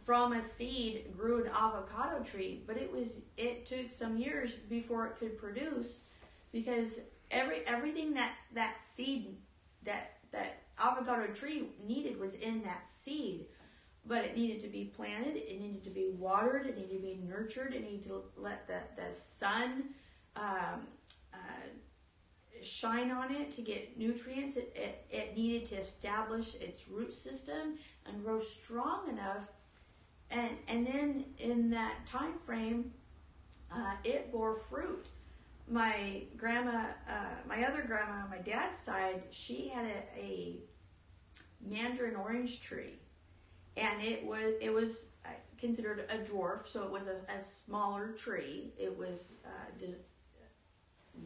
[0.05, 5.07] from a seed grew an avocado tree but it was it took some years before
[5.07, 6.01] it could produce
[6.53, 7.01] because
[7.33, 9.37] every everything that that seed
[9.85, 13.47] that that avocado tree needed was in that seed.
[14.05, 17.21] But it needed to be planted it needed to be watered it needed to be
[17.25, 19.85] nurtured it needed to let the, the sun
[20.35, 20.89] um,
[21.33, 21.37] uh,
[22.63, 24.57] shine on it to get nutrients.
[24.57, 29.49] It, it, it needed to establish its root system and grow strong enough.
[30.31, 32.93] And and then in that time frame
[33.71, 35.07] uh, it bore fruit
[35.69, 40.57] my grandma, uh, my other grandma on my dad's side, she had a, a
[41.61, 42.99] mandarin orange tree.
[43.77, 48.13] and it was it was uh, considered a dwarf, so it was a, a smaller
[48.13, 48.73] tree.
[48.79, 49.99] It was uh, des-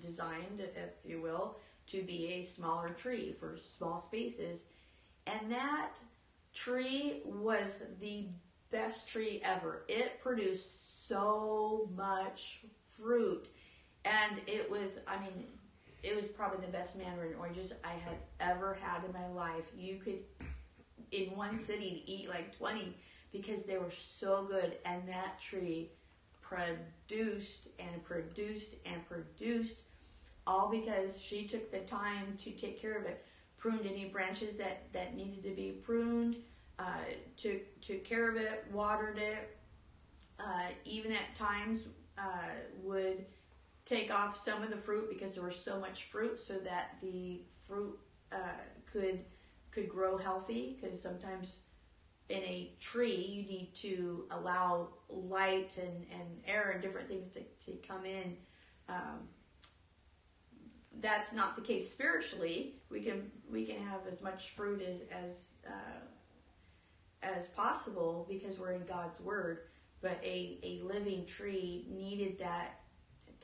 [0.01, 1.57] designed, if you will,
[1.88, 4.64] to be a smaller tree for small spaces,
[5.27, 5.94] and that
[6.55, 8.27] tree was the
[8.70, 9.85] best tree ever.
[9.88, 12.61] It produced so much
[12.96, 13.49] fruit,
[14.07, 15.45] and it was, I mean,
[16.03, 19.71] it was probably the best mandarin oranges I had ever had in my life.
[19.77, 20.21] You could,
[21.11, 22.97] in one city, eat like 20
[23.33, 25.90] because they were so good, and that tree
[26.40, 29.81] produced and produced and produced
[30.47, 33.25] all because she took the time to take care of it.
[33.59, 36.37] Pruned any branches that, that needed to be pruned
[36.79, 36.85] uh,
[37.37, 39.57] took, took care of it watered it.
[40.38, 41.88] Uh, even at times
[42.19, 43.25] uh, would
[43.87, 47.40] take off some of the fruit because there was so much fruit so that the
[47.66, 47.99] fruit
[48.33, 48.61] uh,
[48.92, 49.20] could
[49.70, 50.79] could grow healthy.
[50.79, 51.61] Because sometimes
[52.29, 57.40] in a tree you need to allow light and, and air and different things to,
[57.64, 58.37] to come in.
[58.88, 59.29] Um,
[61.01, 62.75] that's not the case spiritually.
[62.90, 66.01] We can we can have as much fruit as as uh,
[67.22, 69.61] as possible because we're in God's word.
[70.01, 72.81] But a, a living tree needed that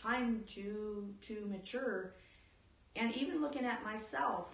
[0.02, 2.14] time to to mature.
[2.96, 4.48] And even looking at myself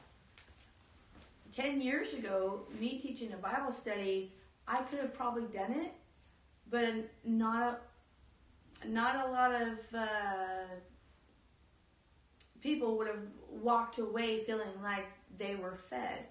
[1.52, 4.30] 10 years ago me teaching a bible study
[4.66, 5.92] i could have probably done it
[6.70, 7.80] but not
[8.84, 10.64] a, not a lot of uh,
[12.60, 15.06] people would have walked away feeling like
[15.38, 16.26] they were fed.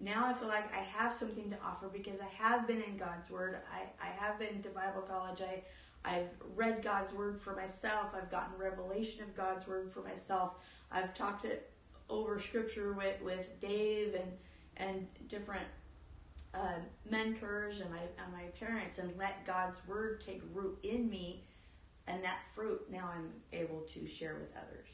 [0.00, 3.30] Now i feel like i have something to offer because i have been in god's
[3.30, 3.58] word.
[3.72, 5.42] I, I have been to bible college.
[5.42, 5.62] I
[6.04, 8.08] I've read God's word for myself.
[8.14, 10.54] I've gotten revelation of God's word for myself.
[10.90, 11.70] I've talked it
[12.10, 14.32] over scripture with, with Dave and
[14.78, 15.66] and different
[16.54, 21.44] uh, mentors and my and my parents, and let God's word take root in me,
[22.06, 24.88] and that fruit now I'm able to share with others.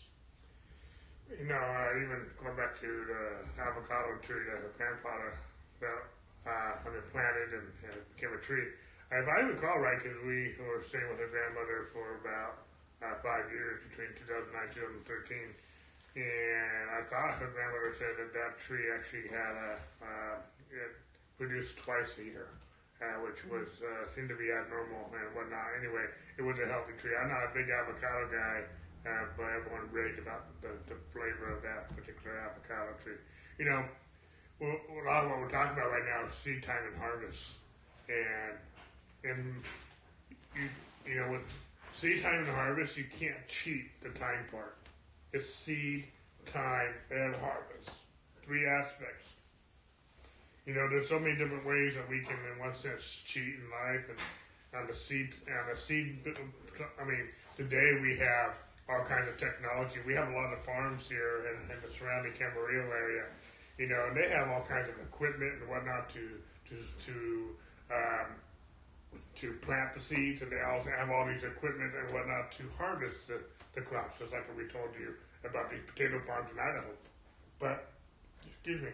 [1.38, 5.38] You know, uh, even going back to the avocado tree that her grandfather
[5.82, 8.64] uh, mean, planted and, and became a tree
[9.10, 12.68] if I recall right, because we were staying with her grandmother for about
[13.00, 15.48] uh, five years between 2009 and 2013,
[16.18, 19.70] and I thought her grandmother said that that tree actually had a
[20.02, 20.34] uh,
[20.68, 20.92] it
[21.38, 22.50] produced twice a year,
[23.00, 25.72] uh, which was uh, seemed to be abnormal and whatnot.
[25.78, 26.04] Anyway,
[26.36, 27.14] it was a healthy tree.
[27.14, 28.66] I'm not a big avocado guy,
[29.06, 33.20] uh, but everyone raved about the, the flavor of that particular avocado tree.
[33.56, 33.86] You know,
[34.60, 37.62] well, a lot of what we're talking about right now is seed time and harvest,
[38.10, 38.58] and
[39.24, 39.54] and
[40.54, 40.68] you
[41.06, 41.42] you know with
[41.94, 44.76] seed time and harvest you can't cheat the time part.
[45.32, 46.04] It's seed,
[46.46, 47.90] time, and harvest.
[48.44, 49.28] Three aspects.
[50.64, 53.70] You know, there's so many different ways that we can, in one sense, cheat in
[53.70, 54.18] life, and
[54.80, 56.18] on the seed, on the seed.
[57.00, 58.54] I mean, today we have
[58.88, 60.00] all kinds of technology.
[60.06, 63.24] We have a lot of farms here in, in the surrounding Camarillo area,
[63.76, 66.28] you know, and they have all kinds of equipment and whatnot to
[66.68, 66.76] to
[67.06, 67.14] to
[67.92, 68.26] um,
[69.36, 73.28] to plant the seeds, and they also have all these equipment and whatnot to harvest
[73.28, 73.40] the,
[73.74, 75.14] the crops, just like we told you
[75.48, 76.90] about these potato farms in Idaho.
[77.58, 77.92] But,
[78.46, 78.90] excuse me.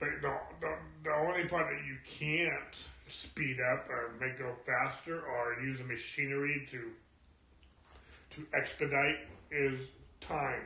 [0.00, 0.74] But the, the,
[1.04, 2.76] the only part that you can't
[3.08, 6.90] speed up or make go faster or use machinery to
[8.30, 9.20] to expedite
[9.50, 9.80] is
[10.20, 10.62] time.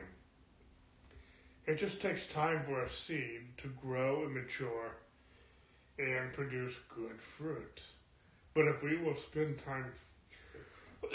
[1.65, 4.97] It just takes time for a seed to grow and mature
[5.99, 7.83] and produce good fruit.
[8.53, 9.85] But if we will spend time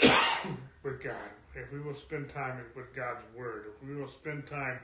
[0.83, 4.79] with God, if we will spend time with God's Word, if we will spend time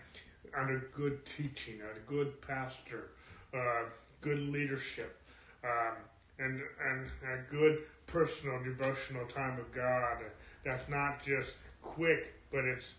[0.57, 3.09] under good teaching, a good pastor,
[3.53, 3.83] uh,
[4.21, 5.21] good leadership,
[5.63, 5.95] um,
[6.39, 10.17] and, and a good personal devotional time with God,
[10.63, 12.93] that's not just quick, but it's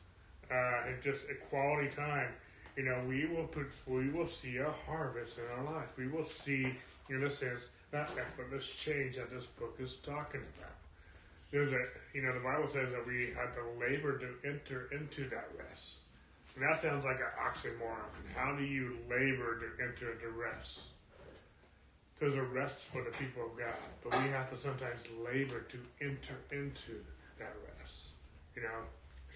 [0.50, 2.28] uh, it's just a quality time
[2.76, 5.88] you know, we will put, we will see a harvest in our life.
[5.96, 6.74] We will see,
[7.08, 10.72] in a sense, that effortless change that this book is talking about.
[11.50, 15.28] There's a, you know, the Bible says that we have to labor to enter into
[15.30, 15.96] that rest.
[16.54, 18.34] And that sounds like an oxymoron.
[18.34, 20.80] How do you labor to enter into rest?
[22.18, 25.78] There's a rest for the people of God, but we have to sometimes labor to
[26.00, 27.04] enter into
[27.38, 28.08] that rest.
[28.54, 28.80] You know,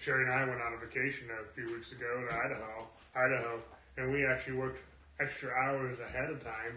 [0.01, 3.61] Sherry and I went on a vacation a few weeks ago to Idaho, Idaho,
[3.97, 4.81] and we actually worked
[5.19, 6.75] extra hours ahead of time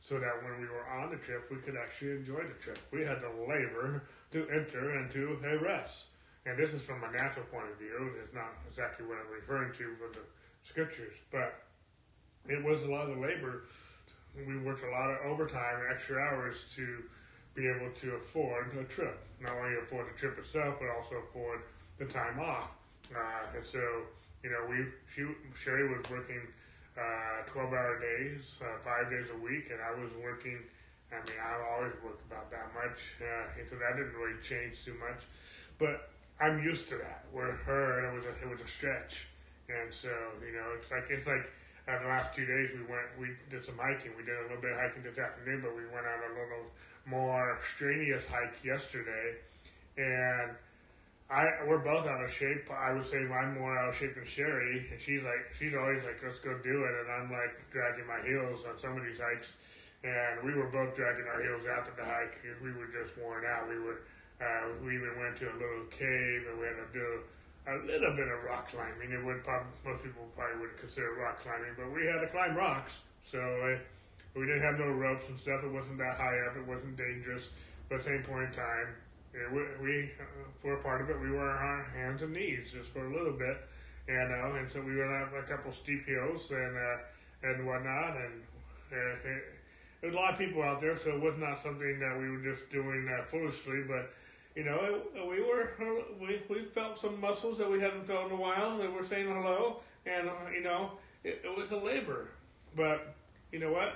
[0.00, 2.78] so that when we were on the trip, we could actually enjoy the trip.
[2.90, 4.02] We had to labor
[4.32, 6.06] to enter into a rest.
[6.46, 8.10] And this is from a natural point of view.
[8.20, 10.26] It's not exactly what I'm referring to with the
[10.64, 11.54] scriptures, but
[12.48, 13.62] it was a lot of labor
[14.36, 17.04] we worked a lot of overtime, extra hours to
[17.54, 19.16] be able to afford a trip.
[19.40, 21.60] Not only afford the trip itself, but also afford
[21.98, 22.70] the time off.
[23.14, 23.80] Uh, and so,
[24.42, 26.40] you know, we she Sherry was working
[26.98, 30.58] uh, twelve hour days, uh, five days a week, and I was working.
[31.12, 34.84] I mean, I've always worked about that much, uh, and so that didn't really change
[34.84, 35.22] too much.
[35.78, 37.26] But I'm used to that.
[37.32, 39.26] Where her, it was a it was a stretch,
[39.68, 40.10] and so
[40.44, 41.50] you know, it's like it's like
[41.86, 44.12] uh, the last two days we went, we did some hiking.
[44.16, 46.66] We did a little bit of hiking this afternoon, but we went on a little
[47.06, 49.36] more strenuous hike yesterday,
[49.98, 50.56] and
[51.30, 52.70] I we're both out of shape.
[52.70, 56.04] I would say I'm more out of shape than Sherry, and she's like she's always
[56.04, 59.18] like let's go do it, and I'm like dragging my heels on some of these
[59.18, 59.56] hikes,
[60.04, 63.16] and we were both dragging our heels out after the hike because we were just
[63.16, 63.68] worn out.
[63.68, 64.04] We were
[64.40, 67.08] uh, we even went to a little cave and we had to do
[67.64, 69.12] a little bit of rock climbing.
[69.12, 72.56] It would probably, most people probably wouldn't consider rock climbing, but we had to climb
[72.56, 73.00] rocks.
[73.24, 73.78] So uh,
[74.36, 75.64] we didn't have no ropes and stuff.
[75.64, 76.56] It wasn't that high up.
[76.58, 77.50] It wasn't dangerous.
[77.88, 78.88] But at same point in time,
[79.34, 80.24] it, we, we uh,
[80.62, 83.12] for a part of it, we were on our hands and knees just for a
[83.12, 83.56] little bit,
[84.08, 88.16] and uh, and so we went up a couple steep hills and uh, and whatnot,
[88.16, 88.42] and
[88.92, 89.42] uh, it,
[90.00, 92.30] there was a lot of people out there, so it was not something that we
[92.30, 94.12] were just doing uh, foolishly, but
[94.54, 95.72] you know, we were
[96.20, 98.78] we we felt some muscles that we hadn't felt in a while.
[98.78, 100.92] They were saying hello, and uh, you know,
[101.24, 102.28] it, it was a labor.
[102.76, 103.14] But
[103.50, 103.94] you know what?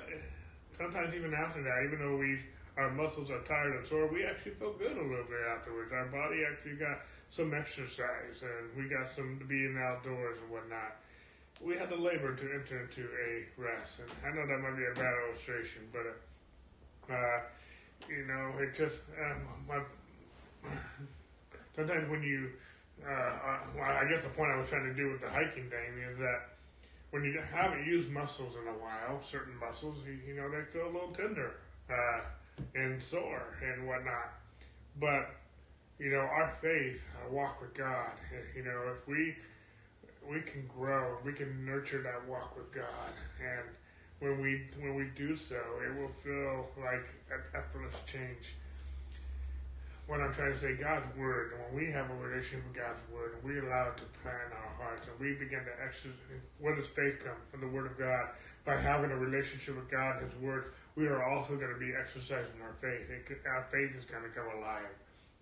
[0.76, 2.40] Sometimes even after that, even though we
[2.78, 5.92] our muscles are tired and sore, we actually feel good a little bit afterwards.
[5.92, 10.38] Our body actually got some exercise, and we got some to be in the outdoors
[10.40, 10.96] and whatnot.
[11.60, 14.86] We had to labor to enter into a rest, and I know that might be
[14.86, 16.06] a bad illustration, but
[17.12, 17.40] uh,
[18.08, 19.82] you know, it just um, my
[21.74, 22.50] sometimes when you,
[23.04, 25.68] uh, uh, well, I guess the point I was trying to do with the hiking
[25.68, 26.54] thing is that
[27.10, 30.86] when you haven't used muscles in a while, certain muscles, you, you know, they feel
[30.86, 31.54] a little tender
[31.90, 32.20] uh,
[32.74, 34.32] and sore and whatnot.
[35.00, 35.34] But
[35.98, 38.12] you know, our faith, our walk with God,
[38.56, 39.36] you know, if we
[40.28, 43.66] we can grow, we can nurture that walk with God, and
[44.20, 48.54] when we when we do so, it will feel like an effortless change
[50.08, 53.36] what I'm trying to say, God's word, when we have a relationship with God's word,
[53.36, 56.16] and we allow it to plant in our hearts, and we begin to exercise,
[56.58, 57.36] where does faith come?
[57.52, 58.32] From the word of God.
[58.68, 61.92] By having a relationship with God, and His word, we are also going to be
[61.98, 63.08] exercising our faith.
[63.08, 64.84] It, our faith is going to come alive.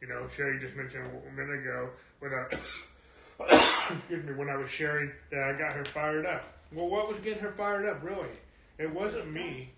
[0.01, 1.89] You know, Sherry just mentioned a minute ago
[2.21, 6.45] when I, excuse me, when I was sharing that I got her fired up.
[6.73, 8.31] Well, what was getting her fired up, really?
[8.79, 9.73] It wasn't me.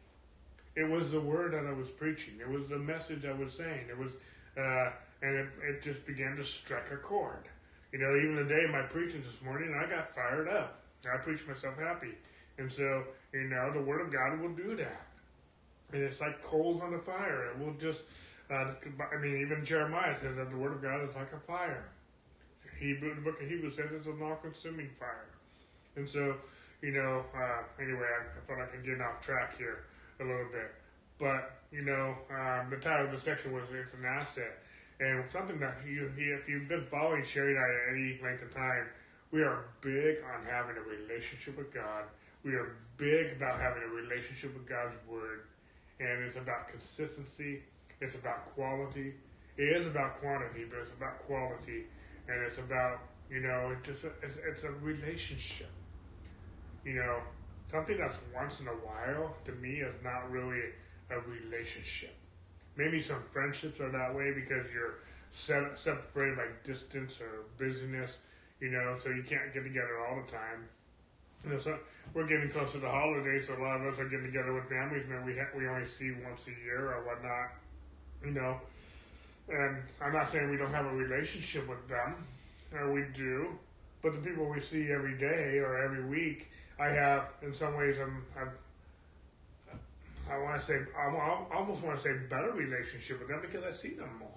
[0.76, 2.34] It was the word that I was preaching.
[2.42, 3.86] It was the message I was saying.
[3.88, 4.12] It was
[4.58, 4.90] uh,
[5.22, 7.48] and it, it just began to strike a chord.
[7.92, 10.82] You know, even the day of my preaching this morning, I got fired up.
[11.10, 12.12] I preached myself happy.
[12.58, 15.06] And so, you know, the Word of God will do that.
[15.92, 17.50] And it's like coals on the fire.
[17.50, 18.02] It will just,
[18.50, 18.72] uh,
[19.12, 21.88] I mean, even Jeremiah says that the Word of God is like a fire.
[22.78, 25.26] Hebrew, the book of Hebrews says it's an all consuming fire.
[25.96, 26.36] And so,
[26.82, 29.84] you know, uh, anyway, I, I thought I could get off track here
[30.20, 30.70] a little bit.
[31.18, 34.62] But you know, um, the title of the section was "It's an Asset,"
[35.00, 38.54] and something that you, if you've been following Sherry and I at any length of
[38.54, 38.86] time,
[39.32, 42.04] we are big on having a relationship with God.
[42.44, 45.46] We are big about having a relationship with God's Word,
[46.00, 47.62] and it's about consistency.
[48.00, 49.14] It's about quality.
[49.56, 51.86] It is about quantity, but it's about quality,
[52.28, 55.70] and it's about you know, it's just it's, it's a relationship.
[56.84, 57.20] You know,
[57.70, 60.60] something that's once in a while to me is not really
[61.10, 62.14] a relationship.
[62.76, 68.18] Maybe some friendships are that way because you're separated by distance or busyness,
[68.60, 70.68] you know, so you can't get together all the time.
[71.44, 71.78] You know, so
[72.14, 75.06] we're getting closer to holidays, so a lot of us are getting together with families,
[75.08, 75.24] man.
[75.24, 77.50] We ha- we only see once a year or whatnot,
[78.24, 78.60] you know.
[79.48, 82.16] And I'm not saying we don't have a relationship with them,
[82.74, 83.48] or we do,
[84.02, 87.96] but the people we see every day or every week, I have in some ways
[88.00, 88.52] I'm I've
[90.30, 93.72] I want to say, I almost want to say better relationship with them because I
[93.72, 94.28] see them more.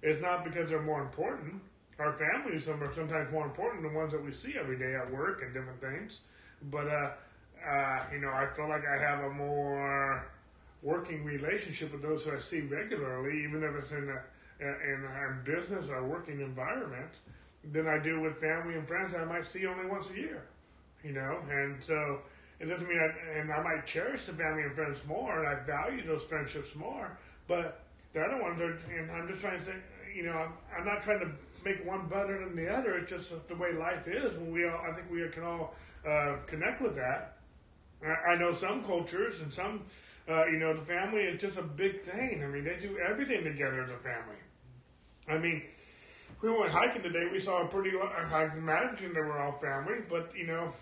[0.00, 1.60] It's not because they're more important.
[2.02, 5.42] Our families are sometimes more important than ones that we see every day at work
[5.42, 6.20] and different things.
[6.70, 7.10] But, uh,
[7.64, 10.26] uh, you know, I feel like I have a more
[10.82, 15.44] working relationship with those who I see regularly, even if it's in a, in a
[15.44, 17.20] business or working environment,
[17.72, 20.42] than I do with family and friends I might see only once a year.
[21.04, 22.18] You know, and so
[22.58, 25.62] it doesn't mean I, and I might cherish the family and friends more, and I
[25.64, 27.16] value those friendships more.
[27.46, 29.74] But the other ones are, and I'm just trying to say,
[30.14, 31.30] you know, I'm, I'm not trying to
[31.64, 32.96] make one better than the other.
[32.96, 34.36] It's just the way life is.
[34.36, 35.74] When we all, I think we can all
[36.08, 37.36] uh, connect with that.
[38.04, 39.82] I, know some cultures and some,
[40.28, 42.42] uh, you know, the family is just a big thing.
[42.42, 44.36] I mean, they do everything together as a family.
[45.28, 45.62] I mean,
[46.40, 47.26] we went hiking today.
[47.30, 47.92] We saw a pretty.
[47.96, 50.72] I imagine they were all family, but you know,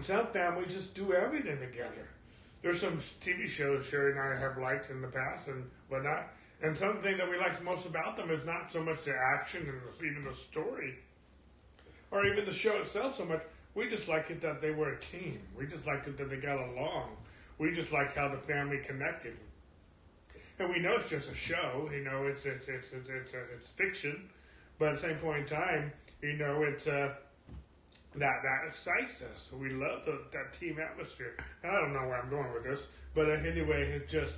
[0.00, 2.08] some families just do everything together.
[2.62, 6.28] There's some TV shows Sherry and I have liked in the past and whatnot,
[6.64, 10.06] and something that we liked most about them is not so much the action and
[10.08, 10.94] even the story,
[12.10, 13.42] or even the show itself so much.
[13.74, 15.40] We just liked it that they were a team.
[15.58, 17.10] We just liked it that they got along.
[17.58, 19.36] We just liked how the family connected.
[20.58, 21.90] And we know it's just a show.
[21.92, 24.30] You know, it's it's it's it's it's, it's fiction,
[24.78, 25.92] but at the same point in time,
[26.22, 26.86] you know, it's.
[26.86, 27.14] Uh,
[28.16, 29.50] that that excites us.
[29.52, 31.36] We love the, that team atmosphere.
[31.64, 34.34] I don't know where I'm going with this, but anyway, it just.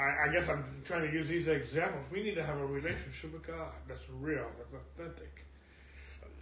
[0.00, 2.04] I, I guess I'm trying to use these examples.
[2.10, 5.44] We need to have a relationship with God that's real, that's authentic.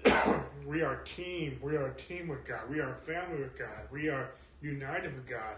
[0.66, 1.58] we are a team.
[1.60, 2.70] We are a team with God.
[2.70, 3.90] We are a family with God.
[3.90, 4.30] We are
[4.60, 5.56] united with God.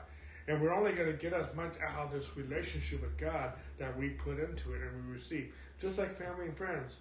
[0.49, 3.97] And we're only going to get as much out of this relationship with God that
[3.99, 5.53] we put into it and we receive.
[5.79, 7.01] Just like family and friends.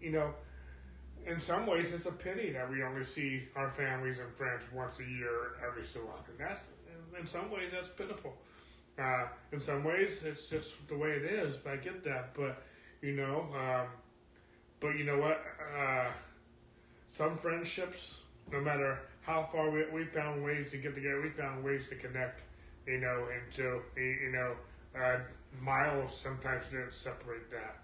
[0.00, 0.34] You know,
[1.26, 5.00] in some ways, it's a pity that we only see our families and friends once
[5.00, 6.34] a year, every so often.
[6.38, 6.62] That's
[7.18, 8.34] in some ways that's pitiful.
[8.98, 11.56] Uh, in some ways, it's just the way it is.
[11.58, 12.34] But I get that.
[12.34, 12.62] But
[13.02, 13.88] you know, um,
[14.80, 15.42] but you know what?
[15.78, 16.10] Uh,
[17.10, 18.18] some friendships,
[18.50, 21.96] no matter how far we we found ways to get together, we found ways to
[21.96, 22.42] connect.
[22.86, 24.54] You know, and so you know,
[24.98, 25.18] uh,
[25.60, 27.78] miles sometimes didn't separate that.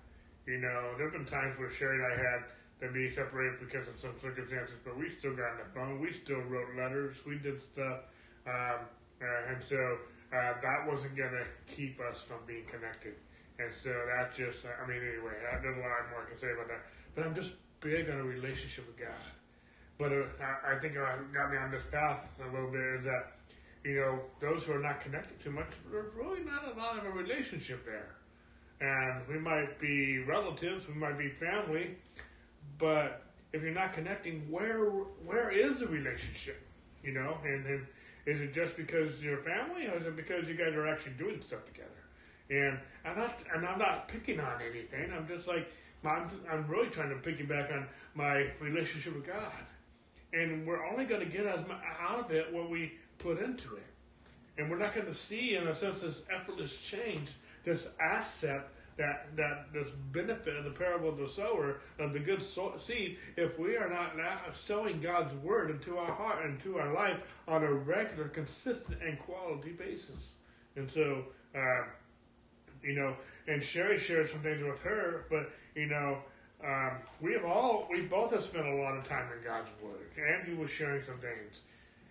[0.47, 2.45] You know, there've been times where Sherry and I had
[2.81, 6.01] to be separated because of some circumstances, but we still got on the phone.
[6.01, 7.17] We still wrote letters.
[7.27, 8.01] We did stuff.
[8.47, 8.81] Um,
[9.23, 9.99] uh, and so
[10.33, 13.15] uh, that wasn't going to keep us from being connected.
[13.59, 16.69] And so that just, I mean, anyway, there's a lot more I can say about
[16.69, 16.83] that.
[17.15, 19.23] But I'm just big on a relationship with God.
[19.99, 20.25] But uh,
[20.67, 23.33] I think what got me on this path a little bit is that,
[23.85, 27.05] you know, those who are not connected too much, there's really not a lot of
[27.05, 28.17] a relationship there.
[28.81, 31.97] And we might be relatives, we might be family,
[32.79, 33.23] but
[33.53, 34.91] if you're not connecting, where
[35.25, 36.61] where is the relationship?
[37.05, 37.87] You know, and, and
[38.27, 41.41] is it just because you're family, or is it because you guys are actually doing
[41.41, 41.89] stuff together?
[42.51, 45.13] And I'm not, and I'm not picking on anything.
[45.13, 45.71] I'm just like,
[46.05, 49.53] I'm, I'm really trying to piggyback on my relationship with God.
[50.33, 53.83] And we're only going to get out of it what we put into it.
[54.59, 57.33] And we're not going to see, in a sense, this effortless change,
[57.65, 62.43] this asset that that this benefit of the parable of the sower of the good
[62.43, 66.79] so- seed if we are not now sowing God's word into our heart and into
[66.79, 67.19] our life
[67.49, 70.35] on a regular, consistent, and quality basis.
[70.77, 71.25] And so,
[71.55, 71.85] uh,
[72.83, 73.17] you know,
[73.49, 76.19] and Sherry shared some things with her, but you know.
[76.65, 80.07] Um, we have all, we both have spent a lot of time in God's Word.
[80.17, 81.63] Andrew was sharing some things,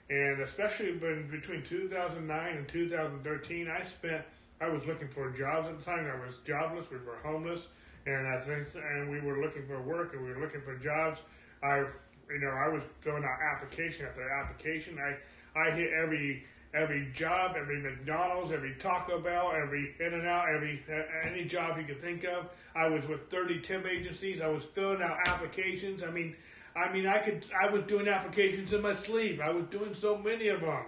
[0.10, 4.26] and especially between 2009 and 2013, I spent
[4.62, 6.05] I was looking for jobs at the time.
[6.05, 6.86] I was jobless.
[6.91, 7.70] We were homeless,
[8.05, 11.20] and I think, and we were looking for work, and we were looking for jobs.
[11.64, 14.99] I, you know, I was filling out application after application.
[14.99, 16.43] I, I hit every
[16.74, 20.82] every job, every McDonald's, every Taco Bell, every In and Out, every
[21.26, 22.45] any job you could think of.
[22.76, 24.41] I was with 30 temp agencies.
[24.41, 26.03] I was filling out applications.
[26.03, 26.36] I mean,
[26.76, 27.47] I mean, I could.
[27.59, 29.41] I was doing applications in my sleep.
[29.41, 30.86] I was doing so many of them.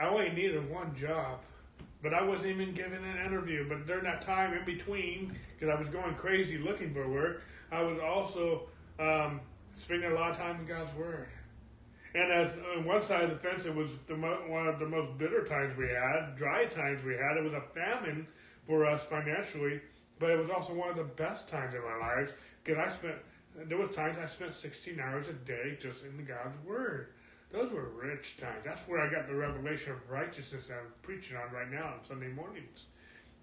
[0.00, 1.40] I only needed one job
[2.04, 3.66] but I wasn't even given an interview.
[3.66, 7.42] But during that time in between, because I was going crazy looking for work,
[7.72, 8.68] I was also
[9.00, 9.40] um,
[9.74, 11.28] spending a lot of time in God's Word.
[12.14, 14.86] And as on one side of the fence, it was the mo- one of the
[14.86, 17.38] most bitter times we had, dry times we had.
[17.38, 18.28] It was a famine
[18.66, 19.80] for us financially,
[20.20, 22.32] but it was also one of the best times of our lives
[22.62, 23.14] because I spent.
[23.56, 27.13] There was times I spent 16 hours a day just in God's Word.
[27.54, 28.62] Those were rich times.
[28.64, 32.26] That's where I got the revelation of righteousness I'm preaching on right now on Sunday
[32.26, 32.86] mornings.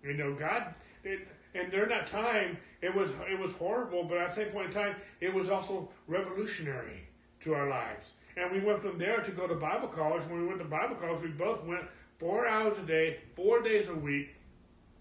[0.03, 0.73] You know, God,
[1.05, 4.67] it, and during that time, it was it was horrible, but at the same point
[4.67, 7.07] in time, it was also revolutionary
[7.39, 8.11] to our lives.
[8.35, 10.25] And we went from there to go to Bible college.
[10.25, 11.83] When we went to Bible college, we both went
[12.19, 14.35] four hours a day, four days a week.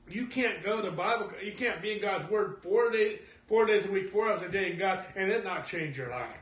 [0.09, 1.33] You can't go to Bible.
[1.43, 4.49] You can't be in God's Word four days, four days a week, four hours a
[4.49, 6.39] day in God, and it not change your life.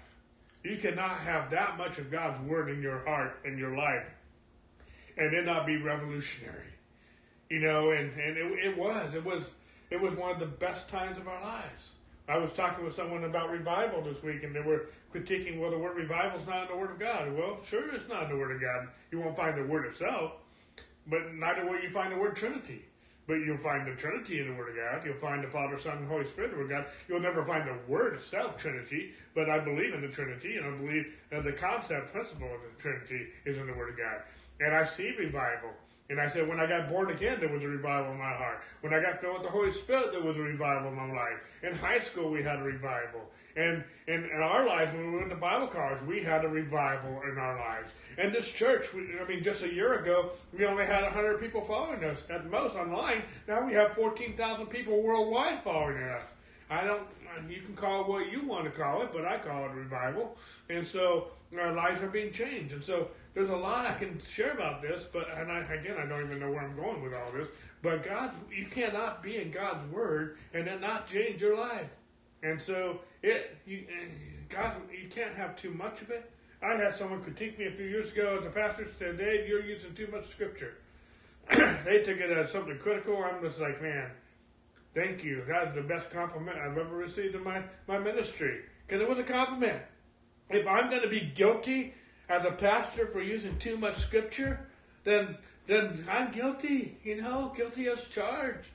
[0.69, 4.07] You cannot have that much of God's word in your heart and your life
[5.19, 6.73] and it not be revolutionary.
[7.51, 9.15] You know, and, and it, it was.
[9.15, 9.45] It was
[9.91, 11.93] it was one of the best times of our lives.
[12.29, 15.79] I was talking with someone about revival this week, and they were critiquing, well, the
[15.79, 17.35] word revival is not in the Word of God.
[17.35, 18.89] Well, sure, it's not in the Word of God.
[19.11, 20.33] You won't find the Word itself,
[21.07, 22.85] but neither will you find the word Trinity.
[23.29, 25.07] But you'll find the Trinity in the Word of God.
[25.07, 26.87] You'll find the Father, Son, and Holy Spirit in the Word of God.
[27.07, 30.71] You'll never find the Word itself, Trinity, but I believe in the Trinity, and I
[30.71, 34.23] believe that the concept, principle of the Trinity is in the Word of God.
[34.61, 35.71] And I see revival.
[36.11, 38.63] And I said, when I got born again, there was a revival in my heart.
[38.81, 41.37] When I got filled with the Holy Spirit, there was a revival in my life.
[41.63, 43.21] In high school, we had a revival.
[43.59, 47.23] And in, in our lives, when we went to Bible college, we had a revival
[47.29, 47.93] in our lives.
[48.17, 51.61] And this church, we, I mean, just a year ago, we only had 100 people
[51.63, 53.25] following us at most online.
[53.49, 56.23] Now we have 14,000 people worldwide following us.
[56.71, 57.03] I don't,
[57.51, 60.37] you can call it what you want to call it, but I call it revival.
[60.71, 61.29] And so
[61.59, 62.75] our lives are being changed.
[62.75, 66.07] And so there's a lot I can share about this, but and I, again, I
[66.07, 67.49] don't even know where I'm going with all this.
[67.83, 71.89] But God, you cannot be in God's word and then not change your life.
[72.43, 74.09] And so it, you, eh,
[74.49, 76.31] God, you can't have too much of it.
[76.63, 79.65] I had someone critique me a few years ago as a pastor said, Dave, you're
[79.65, 80.75] using too much scripture.
[81.51, 83.23] they took it as something critical.
[83.23, 84.11] I'm just like, man,
[84.95, 85.45] thank you.
[85.49, 88.63] That is the best compliment I've ever received in my, my ministry.
[88.87, 89.81] Because it was a compliment.
[90.51, 91.95] If I'm going to be guilty
[92.29, 94.67] as a pastor for using too much scripture,
[95.05, 98.69] then then I'm guilty, you know, guilty as charged.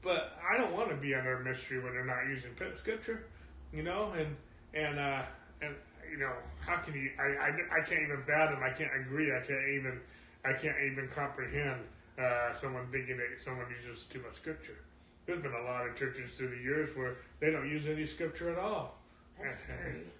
[0.00, 3.26] But I don't want to be under a mystery when they're not using scripture,
[3.74, 4.36] you know, and
[4.74, 5.22] and uh,
[5.62, 5.74] and
[6.10, 7.10] you know, how can you?
[7.18, 8.60] I, I, I can't even fathom.
[8.62, 9.32] I can't agree.
[9.34, 10.00] I can't even
[10.44, 11.80] I can't even comprehend
[12.18, 14.78] uh, someone thinking that someone uses too much scripture.
[15.26, 18.52] There's been a lot of churches through the years where they don't use any scripture
[18.52, 18.98] at all.
[19.42, 20.02] That's scary.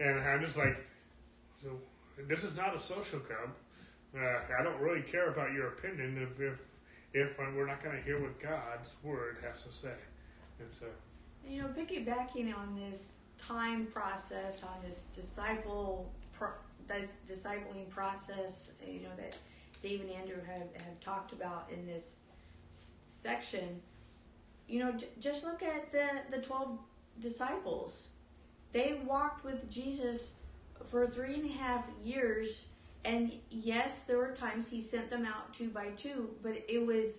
[0.00, 0.84] And I'm just like,
[1.62, 1.68] so
[2.26, 3.50] this is not a social club.
[4.16, 6.58] Uh, I don't really care about your opinion if if,
[7.14, 9.94] if we're not going to hear what God's word has to say.
[10.58, 10.86] And so,
[11.48, 16.48] you know, piggybacking on this time process, on this disciple pro,
[16.88, 19.36] this discipling process, you know that
[19.82, 22.16] Dave and Andrew have have talked about in this
[22.72, 23.80] s- section.
[24.68, 26.78] You know, j- just look at the the twelve
[27.20, 28.08] disciples.
[28.72, 30.34] They walked with Jesus
[30.86, 32.66] for three and a half years.
[33.04, 37.18] And yes, there were times he sent them out two by two, but it was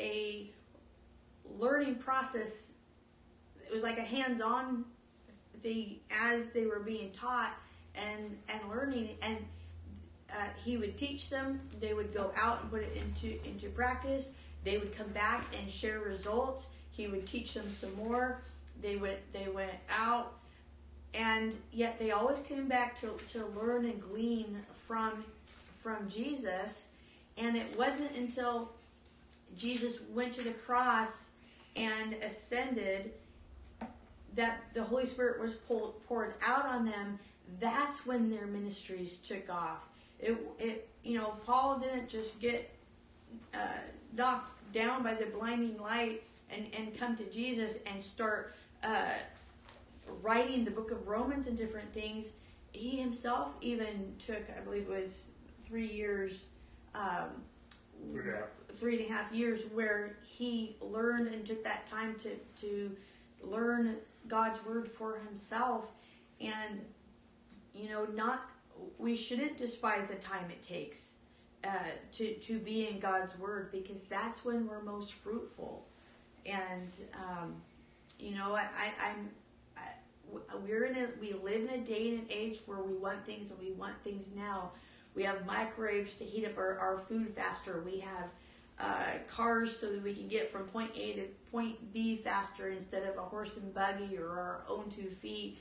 [0.00, 0.50] a
[1.58, 2.67] learning process.
[3.68, 4.84] It was like a hands on
[5.62, 7.54] thing as they were being taught
[7.94, 9.10] and, and learning.
[9.20, 9.38] And
[10.30, 14.30] uh, he would teach them, they would go out and put it into, into practice.
[14.64, 16.68] They would come back and share results.
[16.90, 18.40] He would teach them some more.
[18.80, 20.34] They went, they went out
[21.14, 25.24] and yet they always came back to, to learn and glean from
[25.82, 26.88] from Jesus
[27.36, 28.72] and it wasn't until
[29.56, 31.28] Jesus went to the cross
[31.76, 33.12] and ascended
[34.34, 37.18] that the Holy Spirit was pulled, poured out on them
[37.60, 39.86] that's when their ministries took off
[40.18, 42.74] it, it you know Paul didn't just get
[43.54, 43.78] uh,
[44.14, 49.12] knocked down by the blinding light and, and come to Jesus and start uh,
[50.22, 52.32] writing the book of Romans and different things,
[52.72, 55.28] he himself even took, I believe it was
[55.66, 56.46] three years,
[56.94, 57.42] um,
[58.14, 58.42] yeah.
[58.72, 62.96] three and a half years, where he learned and took that time to, to
[63.42, 63.96] learn
[64.28, 65.92] God's word for himself.
[66.40, 66.82] And,
[67.74, 68.50] you know, not,
[68.98, 71.14] we shouldn't despise the time it takes
[71.64, 71.68] uh,
[72.12, 75.86] to, to be in God's word because that's when we're most fruitful.
[76.46, 77.56] And, um,
[78.18, 79.30] you know, I, I, I'm,
[80.66, 83.50] we're in a we live in a day and an age where we want things
[83.50, 84.72] and we want things now.
[85.14, 87.82] We have microwaves to heat up our, our food faster.
[87.84, 88.30] We have
[88.80, 93.02] uh, cars so that we can get from point A to point B faster instead
[93.04, 95.58] of a horse and buggy or our own two feet.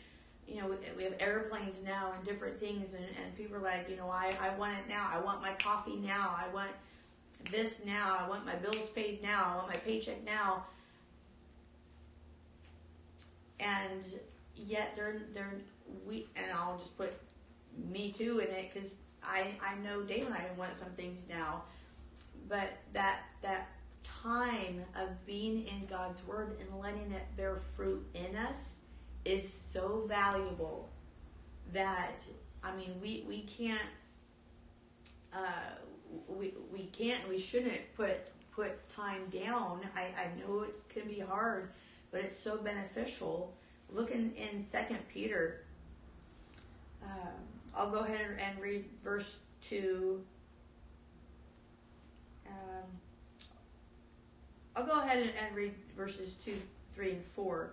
[0.47, 3.97] You know, we have airplanes now and different things, and, and people are like, you
[3.97, 5.09] know, I, I want it now.
[5.11, 6.33] I want my coffee now.
[6.37, 6.71] I want
[7.51, 8.17] this now.
[8.19, 9.51] I want my bills paid now.
[9.51, 10.65] I want my paycheck now.
[13.59, 14.03] And
[14.55, 15.53] yet they're they're
[16.05, 17.13] we and I'll just put
[17.91, 21.63] me too in it because I I know Dave and I want some things now,
[22.47, 23.69] but that that
[24.03, 28.77] time of being in God's word and letting it bear fruit in us
[29.25, 30.89] is so valuable
[31.73, 32.23] that
[32.63, 33.81] I mean we we can't
[35.33, 35.75] uh,
[36.27, 38.17] we we can't we shouldn't put
[38.51, 39.81] put time down.
[39.95, 41.71] I I know it can be hard,
[42.11, 43.53] but it's so beneficial
[43.91, 45.63] looking in Second Peter,
[47.03, 47.33] um,
[47.75, 50.23] I'll go ahead and read verse two.
[52.67, 52.89] Um,
[54.75, 56.57] I'll go ahead and read verses two,
[56.93, 57.71] three, and four.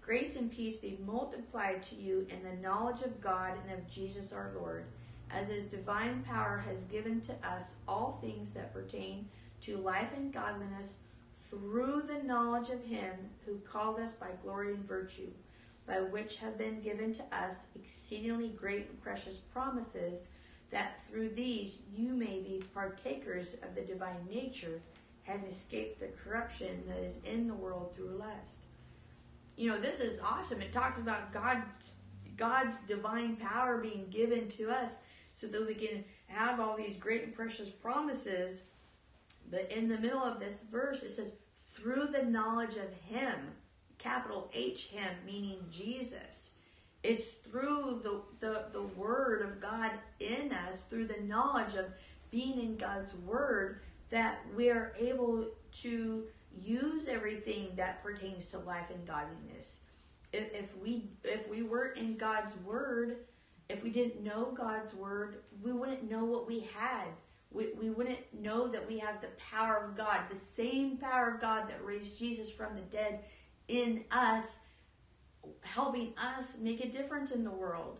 [0.00, 4.32] Grace and peace be multiplied to you in the knowledge of God and of Jesus
[4.32, 4.86] our Lord,
[5.30, 9.28] as His divine power has given to us all things that pertain
[9.62, 10.96] to life and godliness
[11.52, 13.14] through the knowledge of him
[13.44, 15.30] who called us by glory and virtue,
[15.86, 20.26] by which have been given to us exceedingly great and precious promises,
[20.72, 24.80] that through these you may be partakers of the divine nature,
[25.22, 28.58] having escaped the corruption that is in the world through lust.
[29.56, 30.60] You know, this is awesome.
[30.60, 31.94] It talks about God's
[32.36, 34.98] God's divine power being given to us
[35.34, 38.62] so that we can have all these great and precious promises.
[39.50, 41.34] But in the middle of this verse, it says,
[41.68, 43.34] through the knowledge of Him,
[43.98, 46.52] capital H, Him, meaning Jesus.
[47.02, 51.86] It's through the, the, the Word of God in us, through the knowledge of
[52.30, 53.80] being in God's Word,
[54.10, 55.48] that we're able
[55.82, 56.24] to
[56.54, 59.78] use everything that pertains to life and godliness.
[60.32, 63.16] If, if we if we weren't in God's Word,
[63.68, 67.08] if we didn't know God's Word, we wouldn't know what we had.
[67.50, 71.40] We, we wouldn't know that we have the power of God, the same power of
[71.40, 73.20] God that raised Jesus from the dead
[73.68, 74.56] in us
[75.62, 77.98] helping us make a difference in the world.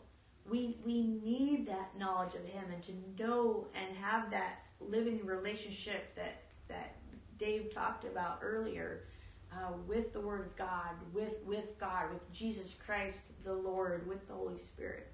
[0.48, 6.14] We we need that knowledge of him and to know and have that living relationship
[6.16, 6.96] that that
[7.38, 9.04] Dave talked about earlier
[9.52, 14.26] uh, with the Word of God, with with God, with Jesus Christ the Lord, with
[14.26, 15.08] the Holy Spirit.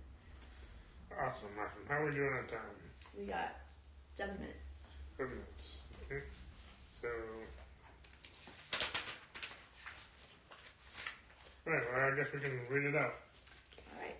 [1.12, 1.82] Awesome, awesome.
[1.88, 2.60] How are we doing on time?
[3.18, 3.56] We got
[4.12, 4.88] seven minutes.
[5.16, 5.78] Seven minutes.
[6.06, 6.22] Okay.
[7.00, 7.08] So.
[11.68, 13.12] Right, well, I guess we can read it out.
[13.76, 14.16] All right.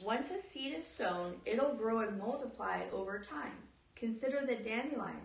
[0.00, 3.52] Once a seed is sown, it'll grow and multiply over time.
[3.96, 5.16] Consider the dandelion.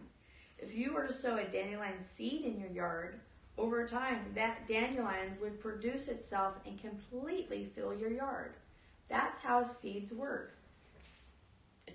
[0.58, 3.20] If you were to sow a dandelion seed in your yard,
[3.56, 8.56] over time that dandelion would produce itself and completely fill your yard.
[9.08, 10.58] That's how seeds work.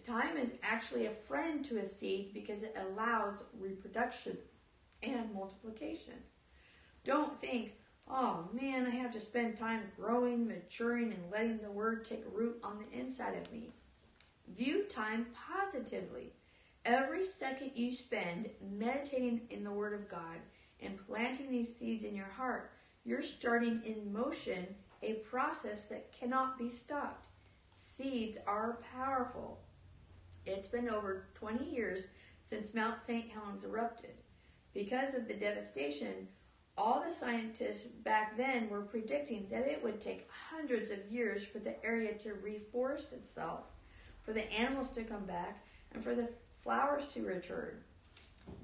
[0.07, 4.39] Time is actually a friend to a seed because it allows reproduction
[5.03, 6.15] and multiplication.
[7.05, 7.73] Don't think,
[8.11, 12.59] oh man, I have to spend time growing, maturing, and letting the word take root
[12.63, 13.71] on the inside of me.
[14.49, 16.33] View time positively.
[16.85, 20.39] Every second you spend meditating in the Word of God
[20.81, 22.73] and planting these seeds in your heart,
[23.05, 24.67] you're starting in motion
[25.03, 27.27] a process that cannot be stopped.
[27.75, 29.61] Seeds are powerful.
[30.47, 32.09] It's been over 20 years
[32.45, 33.31] since Mount St.
[33.31, 34.15] Helens erupted.
[34.73, 36.29] Because of the devastation,
[36.81, 41.59] all the scientists back then were predicting that it would take hundreds of years for
[41.59, 43.65] the area to reforest itself,
[44.23, 45.63] for the animals to come back,
[45.93, 46.31] and for the
[46.63, 47.75] flowers to return.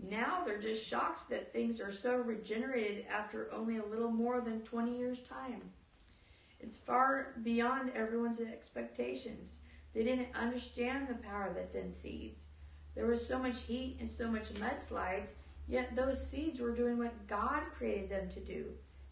[0.09, 4.63] Now they're just shocked that things are so regenerated after only a little more than
[4.63, 5.61] 20 years' time.
[6.59, 9.59] It's far beyond everyone's expectations.
[9.95, 12.45] They didn't understand the power that's in seeds.
[12.95, 15.33] There was so much heat and so much mudslides,
[15.69, 18.67] yet those seeds were doing what God created them to do.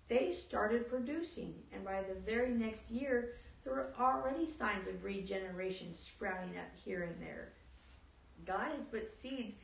[0.09, 5.93] They started producing, and by the very next year, there were already signs of regeneration
[5.93, 7.53] sprouting up here and there.
[8.45, 9.55] God has put seeds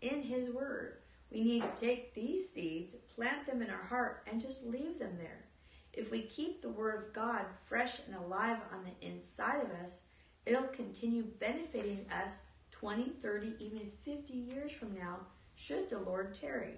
[0.00, 0.98] in His Word.
[1.30, 5.16] We need to take these seeds, plant them in our heart, and just leave them
[5.18, 5.44] there.
[5.92, 10.02] If we keep the Word of God fresh and alive on the inside of us,
[10.46, 12.38] it'll continue benefiting us
[12.70, 15.18] 20, 30, even 50 years from now,
[15.58, 16.74] should the Lord tarry.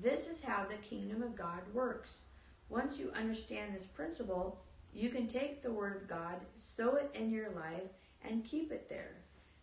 [0.00, 2.22] This is how the kingdom of God works.
[2.68, 4.60] Once you understand this principle,
[4.92, 7.90] you can take the Word of God, sow it in your life,
[8.24, 9.16] and keep it there.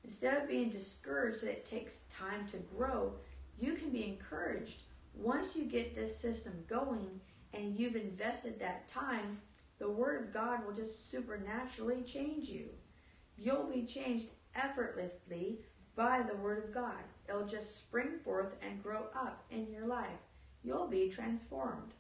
[0.04, 3.14] Instead of being discouraged that it takes time to grow,
[3.58, 4.84] you can be encouraged.
[5.16, 7.22] Once you get this system going
[7.54, 9.40] and you've invested that time,
[9.80, 12.70] the Word of God will just supernaturally change you.
[13.38, 15.60] You'll be changed effortlessly
[15.96, 17.04] by the Word of God.
[17.32, 20.10] It'll just spring forth and grow up in your life.
[20.64, 21.94] You'll be transformed.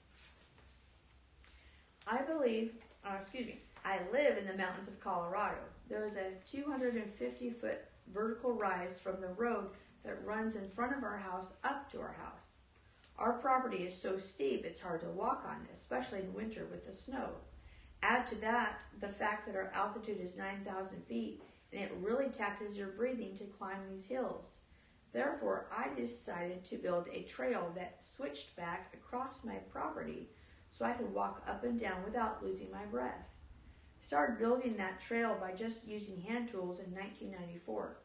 [2.05, 2.73] I believe,
[3.05, 5.59] uh, excuse me, I live in the mountains of Colorado.
[5.87, 7.79] There is a 250 foot
[8.13, 9.67] vertical rise from the road
[10.03, 12.47] that runs in front of our house up to our house.
[13.17, 16.93] Our property is so steep it's hard to walk on, especially in winter with the
[16.93, 17.29] snow.
[18.03, 22.77] Add to that the fact that our altitude is 9,000 feet and it really taxes
[22.77, 24.57] your breathing to climb these hills.
[25.13, 30.29] Therefore, I decided to build a trail that switched back across my property
[30.69, 33.27] so I could walk up and down without losing my breath.
[33.99, 37.97] I started building that trail by just using hand tools in 1994.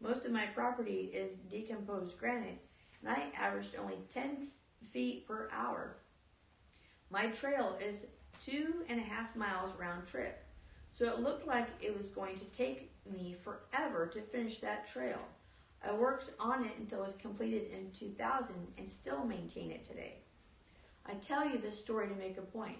[0.00, 2.58] Most of my property is decomposed granite,
[3.02, 4.48] and I averaged only 10
[4.92, 5.96] feet per hour.
[7.10, 8.06] My trail is
[8.42, 10.42] two and a half miles round trip,
[10.92, 15.18] so it looked like it was going to take me forever to finish that trail.
[15.86, 20.18] I worked on it until it was completed in 2000 and still maintain it today.
[21.06, 22.78] I tell you this story to make a point.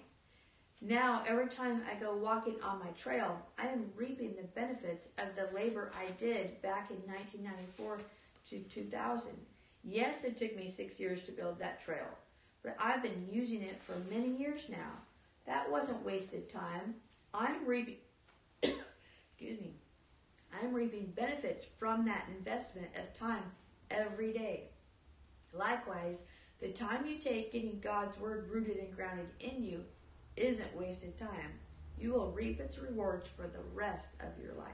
[0.81, 5.35] Now, every time I go walking on my trail, I am reaping the benefits of
[5.35, 7.99] the labor I did back in 1994
[8.49, 9.31] to 2000.
[9.83, 12.07] Yes, it took me six years to build that trail,
[12.63, 14.93] but I've been using it for many years now.
[15.45, 16.95] That wasn't wasted time.
[17.33, 17.97] I'm reaping,
[18.63, 19.73] excuse me,
[20.53, 23.43] I'm reaping benefits from that investment of time
[23.89, 24.65] every day.
[25.53, 26.21] Likewise,
[26.59, 29.83] the time you take getting God's Word rooted and grounded in you
[30.37, 31.59] isn't wasted time.
[31.99, 34.71] You will reap its rewards for the rest of your life.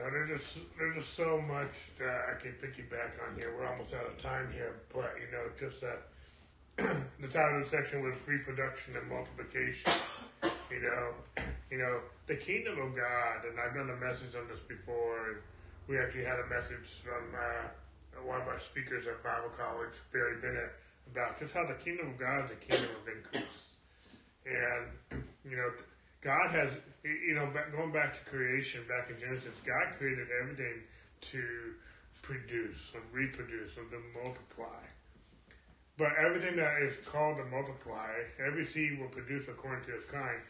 [0.00, 3.54] Know, there's just there's just so much that I can piggyback on here.
[3.54, 6.02] We're almost out of time here, but you know, just that
[7.20, 9.92] the title of the section was reproduction and multiplication.
[10.70, 11.12] You know,
[11.70, 15.42] you know, the kingdom of God, and I've done a message on this before,
[15.88, 20.40] we actually had a message from uh, one of our speakers at Bible College, Barry
[20.40, 20.72] Bennett,
[21.10, 23.74] about just how the kingdom of God is a kingdom of increase.
[24.46, 25.70] And you know,
[26.22, 26.70] God has,
[27.02, 30.86] you know, going back to creation, back in Genesis, God created everything
[31.32, 31.74] to
[32.22, 34.84] produce and reproduce and to multiply.
[35.96, 38.08] But everything that is called to multiply,
[38.38, 40.40] every seed will produce according to its kind.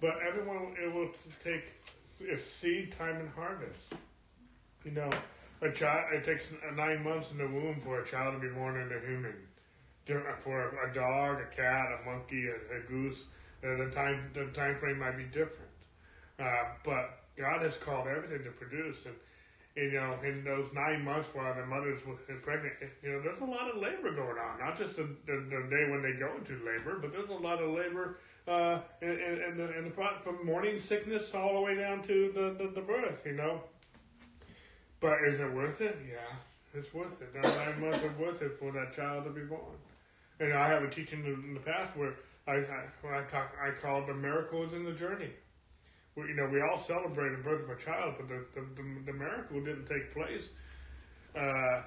[0.00, 1.10] But everyone, it will
[1.44, 1.72] take
[2.18, 3.94] its seed time and harvest.
[4.84, 5.10] You know,
[5.60, 8.80] a child, it takes nine months in the womb for a child to be born
[8.80, 9.34] into human.
[10.40, 13.24] For a dog, a cat, a monkey, a, a goose,
[13.62, 15.70] uh, the time the time frame might be different.
[16.38, 19.14] Uh, but God has called everything to produce, and
[19.76, 22.00] you know, in those nine months while the mother's
[22.42, 22.74] pregnant,
[23.04, 24.58] you know, there's a lot of labor going on.
[24.58, 27.62] Not just the, the, the day when they go into labor, but there's a lot
[27.62, 28.18] of labor
[28.50, 29.90] uh, in, in, the, in the
[30.24, 33.24] from morning sickness all the way down to the, the, the birth.
[33.24, 33.60] You know,
[34.98, 35.98] but is it worth it?
[36.08, 37.32] Yeah, it's worth it.
[37.32, 39.78] Those nine months are worth it for that child to be born.
[40.40, 42.14] And I have a teaching in the past where
[42.48, 45.30] I, I I talk, I call it the miracles in the journey.
[46.16, 48.82] We, you know, we all celebrate the birth of a child, but the the, the,
[49.06, 50.50] the miracle didn't take place
[51.36, 51.82] uh,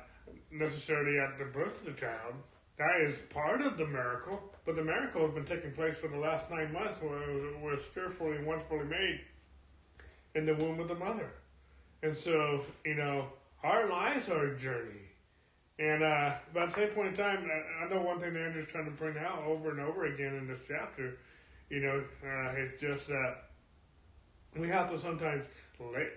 [0.51, 2.35] necessarily at the birth of the child.
[2.77, 6.17] That is part of the miracle, but the miracle has been taking place for the
[6.17, 9.21] last nine months, where it was, was fearfully and wonderfully made
[10.35, 11.29] in the womb of the mother.
[12.01, 13.27] And so, you know,
[13.63, 14.99] our lives are a journey.
[15.79, 17.49] And uh, about the same point in time,
[17.81, 20.59] I, know one thing Andrew's trying to bring out over and over again in this
[20.67, 21.17] chapter.
[21.69, 23.49] You know, uh, it's just that
[24.55, 25.43] we have to sometimes,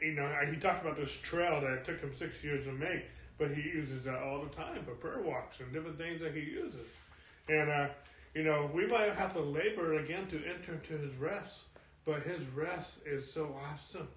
[0.03, 3.05] you know, he talked about this trail that took him six years to make,
[3.39, 6.41] but he uses that all the time for prayer walks and different things that he
[6.41, 6.87] uses.
[7.49, 7.89] And, uh,
[8.35, 11.65] you know, we might have to labor again to enter into his rest,
[12.05, 14.09] but his rest is so awesome.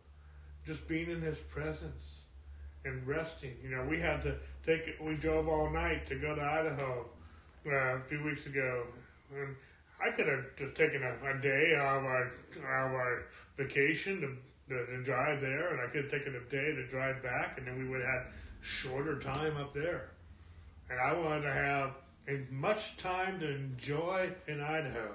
[0.66, 2.24] Just being in his presence
[2.86, 3.56] and resting.
[3.64, 4.96] You know, we had to take.
[5.02, 7.06] We drove all night to go to Idaho
[7.66, 8.84] uh, a few weeks ago,
[9.36, 9.56] and
[10.04, 13.24] I could have just taken a, a day of our of our
[13.58, 17.22] vacation to, to, to drive there, and I could have taken a day to drive
[17.22, 18.28] back, and then we would have had
[18.62, 20.12] shorter time up there.
[20.90, 21.92] And I wanted to have
[22.28, 25.12] as much time to enjoy in Idaho.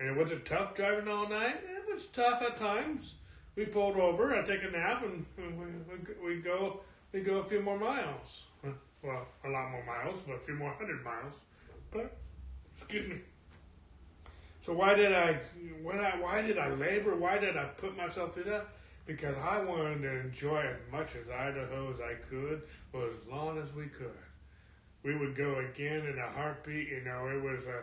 [0.00, 1.60] And it was it tough driving all night?
[1.64, 3.14] It was tough at times.
[3.56, 6.80] We pulled over, I take a nap, and we, we, we go
[7.12, 8.44] we go a few more miles.
[9.00, 11.32] Well, a lot more miles, but a few more hundred miles.
[11.92, 12.16] But
[12.76, 13.20] excuse me.
[14.60, 15.38] So why did I,
[15.82, 17.14] when I, why did I labor?
[17.14, 18.66] Why did I put myself through that?
[19.08, 22.60] Because I wanted to enjoy as much as Idaho as I could
[22.92, 24.12] for as long as we could.
[25.02, 26.88] We would go again in a heartbeat.
[26.88, 27.80] You know, it was a,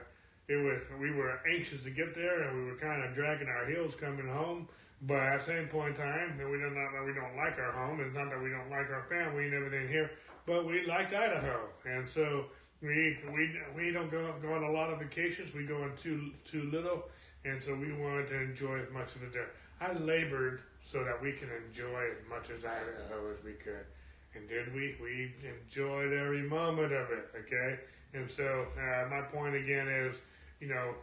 [0.48, 3.66] it was we were anxious to get there, and we were kind of dragging our
[3.66, 4.70] heels coming home.
[5.02, 7.72] But at the same point in time, we don't not that we don't like our
[7.72, 8.00] home.
[8.02, 10.12] It's not that we don't like our family and everything here,
[10.46, 12.46] but we like Idaho, and so
[12.84, 15.56] we we we don't go go on a lot of vacations.
[15.56, 17.06] We go on too too little,
[17.46, 19.50] and so we wanted to enjoy as much of it there.
[19.82, 23.86] I labored so that we can enjoy as much as Idaho as we could,
[24.34, 24.96] and did we?
[25.02, 27.28] We enjoyed every moment of it.
[27.38, 27.80] Okay,
[28.14, 30.22] and so uh, my point again is,
[30.62, 30.94] you know,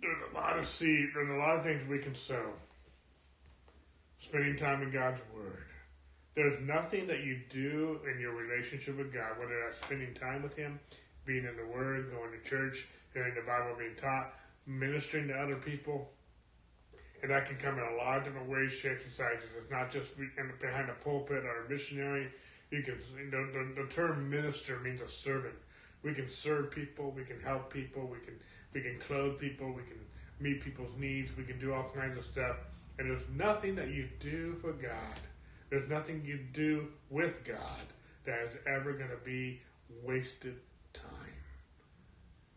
[0.00, 1.08] there's a lot of seed.
[1.12, 2.52] There's a lot of things we can sow.
[4.20, 5.64] Spending time in God's Word
[6.38, 10.54] there's nothing that you do in your relationship with God, whether that's spending time with
[10.54, 10.78] Him,
[11.26, 15.56] being in the Word, going to church, hearing the Bible being taught, ministering to other
[15.56, 16.08] people.
[17.22, 19.48] And that can come in a lot of different ways, shapes, and sizes.
[19.58, 22.30] It's not just behind a pulpit or a missionary.
[22.70, 22.98] You can
[23.30, 25.54] the, the, the term minister means a servant.
[26.02, 27.10] We can serve people.
[27.10, 28.06] We can help people.
[28.06, 28.34] We can
[28.72, 29.72] we can clothe people.
[29.72, 29.98] We can
[30.38, 31.36] meet people's needs.
[31.36, 32.56] We can do all kinds of stuff.
[32.98, 35.18] And there's nothing that you do for God.
[35.70, 37.92] There's nothing you do with God
[38.24, 39.60] that is ever going to be
[40.02, 40.56] wasted
[40.92, 41.04] time.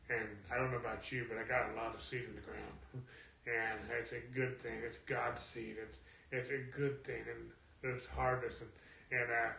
[0.09, 2.41] And I don't know about you, but I got a lot of seed in the
[2.41, 2.78] ground,
[3.48, 4.82] and it's a good thing.
[4.86, 5.76] It's God's seed.
[5.82, 5.98] It's
[6.32, 8.70] it's a good thing, and there's harvest, and
[9.12, 9.52] and uh,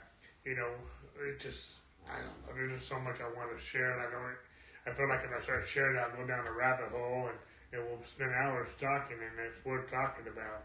[0.44, 0.70] you know,
[1.20, 1.78] it just
[2.08, 2.54] I don't know.
[2.54, 4.36] There's just so much I want to share, and I don't.
[4.86, 7.38] I feel like if I start sharing, I'll go down a rabbit hole, and
[7.72, 10.64] and we'll spend hours talking, and it's worth talking about.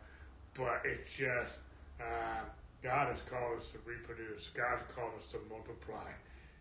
[0.53, 1.61] But it's just
[2.01, 2.41] uh,
[2.82, 4.49] God has called us to reproduce.
[4.49, 6.11] God has called us to multiply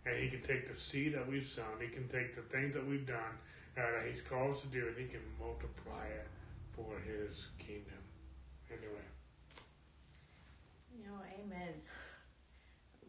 [0.07, 2.86] and he can take the seed that we've sown, he can take the things that
[2.86, 3.34] we've done
[3.76, 6.28] uh, that he's called us to do, and he can multiply it
[6.76, 7.98] for his kingdom.
[8.70, 9.06] Anyway.
[10.94, 11.72] You know, amen.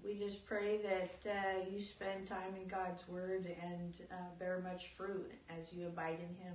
[0.04, 4.88] We just pray that uh, you spend time in God's Word and uh, bear much
[4.88, 6.54] fruit as you abide in Him.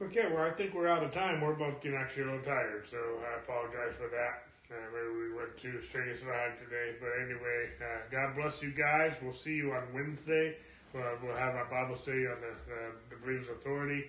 [0.00, 1.40] Okay, well, I think we're out of time.
[1.40, 4.46] We're both getting actually a little tired, so I apologize for that.
[4.70, 8.72] Uh, maybe we went too straight as line today, but anyway, uh, God bless you
[8.72, 9.14] guys.
[9.22, 10.56] We'll see you on Wednesday.
[10.96, 14.04] Uh, we'll have our Bible study on the, uh, the believer's authority,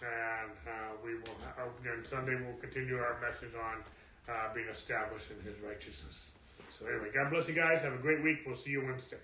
[0.00, 1.36] and uh, we will.
[1.44, 3.84] Ha- then Sunday we'll continue our message on
[4.28, 6.32] uh, being established in His righteousness.
[6.70, 7.82] So anyway, God bless you guys.
[7.82, 8.38] Have a great week.
[8.46, 9.18] We'll see you Wednesday.